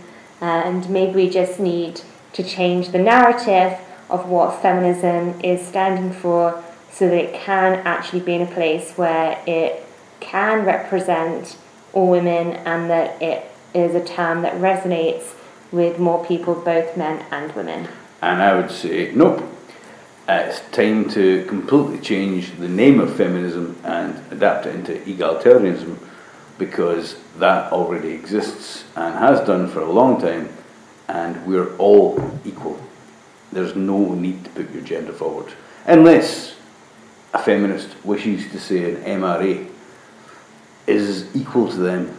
and 0.41 0.89
maybe 0.89 1.13
we 1.13 1.29
just 1.29 1.59
need 1.59 2.01
to 2.33 2.41
change 2.41 2.89
the 2.89 2.97
narrative 2.97 3.77
of 4.09 4.27
what 4.27 4.63
feminism 4.63 5.39
is 5.41 5.63
standing 5.67 6.11
for 6.11 6.63
so 6.91 7.07
that 7.07 7.15
it 7.15 7.33
can 7.33 7.75
actually 7.85 8.21
be 8.21 8.33
in 8.33 8.41
a 8.41 8.51
place 8.51 8.93
where 8.93 9.41
it 9.45 9.85
can 10.19 10.65
represent 10.65 11.57
all 11.93 12.09
women 12.09 12.53
and 12.53 12.89
that 12.89 13.21
it 13.21 13.51
is 13.73 13.95
a 13.95 14.03
term 14.03 14.41
that 14.41 14.53
resonates 14.55 15.33
with 15.71 15.99
more 15.99 16.25
people, 16.25 16.55
both 16.55 16.97
men 16.97 17.25
and 17.31 17.53
women. 17.55 17.87
And 18.21 18.41
I 18.41 18.55
would 18.55 18.71
say, 18.71 19.11
nope, 19.13 19.43
it's 20.27 20.59
time 20.71 21.09
to 21.11 21.45
completely 21.45 21.99
change 21.99 22.57
the 22.57 22.67
name 22.67 22.99
of 22.99 23.15
feminism 23.15 23.79
and 23.83 24.21
adapt 24.31 24.65
it 24.65 24.75
into 24.75 24.93
egalitarianism 24.93 25.97
because 26.57 27.17
that 27.37 27.71
already 27.71 28.09
exists 28.09 28.83
and 28.95 29.13
has 29.15 29.45
done 29.45 29.67
for 29.69 29.81
a 29.81 29.91
long 29.91 30.19
time, 30.19 30.49
and 31.07 31.45
we're 31.45 31.75
all 31.77 32.39
equal. 32.43 32.79
There's 33.51 33.75
no 33.75 34.15
need 34.15 34.43
to 34.45 34.49
put 34.49 34.71
your 34.73 34.81
gender 34.83 35.13
forward. 35.13 35.53
Unless 35.85 36.56
a 37.33 37.39
feminist 37.39 37.89
wishes 38.05 38.49
to 38.51 38.59
say 38.59 38.93
an 38.93 39.21
MRA 39.21 39.69
is 40.85 41.35
equal 41.35 41.69
to 41.69 41.77
them 41.77 42.15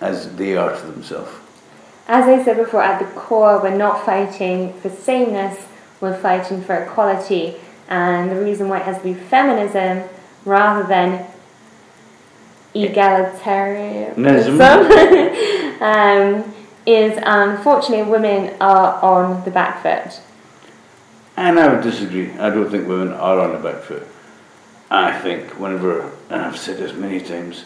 as 0.00 0.34
they 0.36 0.56
are 0.56 0.74
to 0.74 0.86
themselves. 0.86 1.30
As 2.08 2.26
I 2.26 2.44
said 2.44 2.56
before, 2.56 2.82
at 2.82 2.98
the 3.00 3.20
core, 3.20 3.60
we're 3.60 3.76
not 3.76 4.04
fighting 4.04 4.72
for 4.74 4.88
sameness, 4.88 5.66
we're 6.00 6.16
fighting 6.16 6.62
for 6.62 6.76
equality. 6.76 7.56
And 7.88 8.30
the 8.30 8.40
reason 8.40 8.68
why 8.68 8.78
it 8.78 8.84
has 8.84 8.98
to 8.98 9.04
be 9.04 9.14
feminism 9.14 10.08
rather 10.44 10.86
than 10.86 11.26
egalitarianism 12.74 14.60
um, 15.80 16.54
is 16.84 17.18
unfortunately 17.22 18.10
women 18.10 18.54
are 18.60 19.02
on 19.02 19.44
the 19.44 19.50
back 19.50 19.82
foot. 19.82 20.20
And 21.36 21.58
I 21.58 21.68
would 21.72 21.82
disagree. 21.82 22.32
I 22.32 22.50
don't 22.50 22.70
think 22.70 22.86
women 22.86 23.12
are 23.12 23.40
on 23.40 23.52
the 23.52 23.58
back 23.58 23.82
foot. 23.82 24.06
I 24.90 25.18
think 25.20 25.58
whenever, 25.58 26.12
and 26.30 26.42
I've 26.42 26.58
said 26.58 26.78
this 26.78 26.92
many 26.92 27.20
times, 27.20 27.64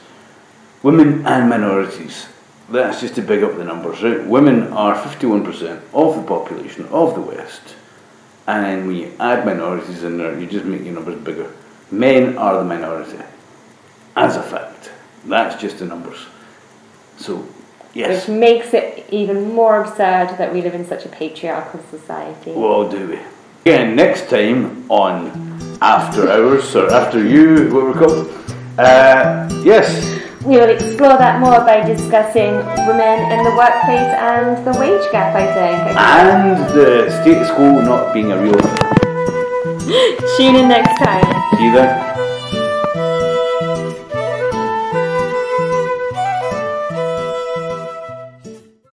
women 0.83 1.27
and 1.27 1.51
minorities, 1.51 2.27
that's 2.71 3.01
just 3.01 3.17
to 3.17 3.23
big 3.23 3.43
up 3.43 3.57
the 3.57 3.65
numbers, 3.65 4.03
right? 4.03 4.25
Women 4.25 4.73
are 4.73 4.95
51% 4.95 5.83
of 5.93 6.17
the 6.17 6.23
population 6.23 6.87
of 6.87 7.15
the 7.15 7.21
West. 7.21 7.75
And 8.47 8.65
then 8.65 8.87
when 8.87 8.97
you 8.97 9.13
add 9.21 9.45
minorities 9.45 10.03
in 10.03 10.19
there, 10.19 10.39
you 10.39 10.47
just 10.47 10.65
make 10.65 10.83
your 10.83 10.95
numbers 10.95 11.21
bigger. 11.21 11.53
Men 11.91 12.39
are 12.39 12.59
the 12.59 12.65
minority, 12.65 13.19
as 14.17 14.37
a 14.37 14.43
fact. 14.43 14.91
That's 15.27 15.61
just 15.61 15.79
the 15.81 15.85
numbers. 15.85 16.19
So, 17.19 17.47
yes. 17.93 18.29
Which 18.29 18.37
makes 18.37 18.73
it 18.73 19.07
even 19.11 19.53
more 19.53 19.83
absurd 19.83 20.39
that 20.39 20.53
we 20.53 20.63
live 20.63 20.75
in 20.75 20.87
such 20.87 21.05
a 21.05 21.09
patriarchal 21.09 21.81
society. 21.91 22.53
Well, 22.53 22.89
do 22.89 23.09
we? 23.09 23.19
Again, 23.67 23.95
next 23.95 24.31
time 24.31 24.91
on 24.91 25.70
After 25.81 26.29
Hours, 26.29 26.77
or 26.77 26.93
After 26.93 27.25
You, 27.25 27.73
what 27.73 27.85
we're 27.85 27.95
called. 27.95 28.29
Uh, 28.79 29.49
yes. 29.65 29.89
We 30.45 30.57
will 30.57 30.69
explore 30.69 31.17
that 31.17 31.41
more 31.41 31.61
by 31.61 31.81
discussing 31.85 32.53
women 32.87 33.33
in 33.33 33.45
the 33.45 33.53
workplace 33.57 34.13
and 34.21 34.61
the 34.65 34.73
wage 34.79 35.05
gap, 35.13 35.35
I 35.35 35.47
think. 35.53 35.97
And 35.97 36.61
the 36.77 37.11
status 37.23 37.51
quo 37.53 37.81
not 37.81 38.13
being 38.13 38.33
a 38.33 38.41
real 38.41 38.61
Tune 40.37 40.55
in 40.57 40.69
next 40.69 40.99
time. 40.99 41.57
See 41.57 41.65
you 41.65 41.73
then. 41.73 42.10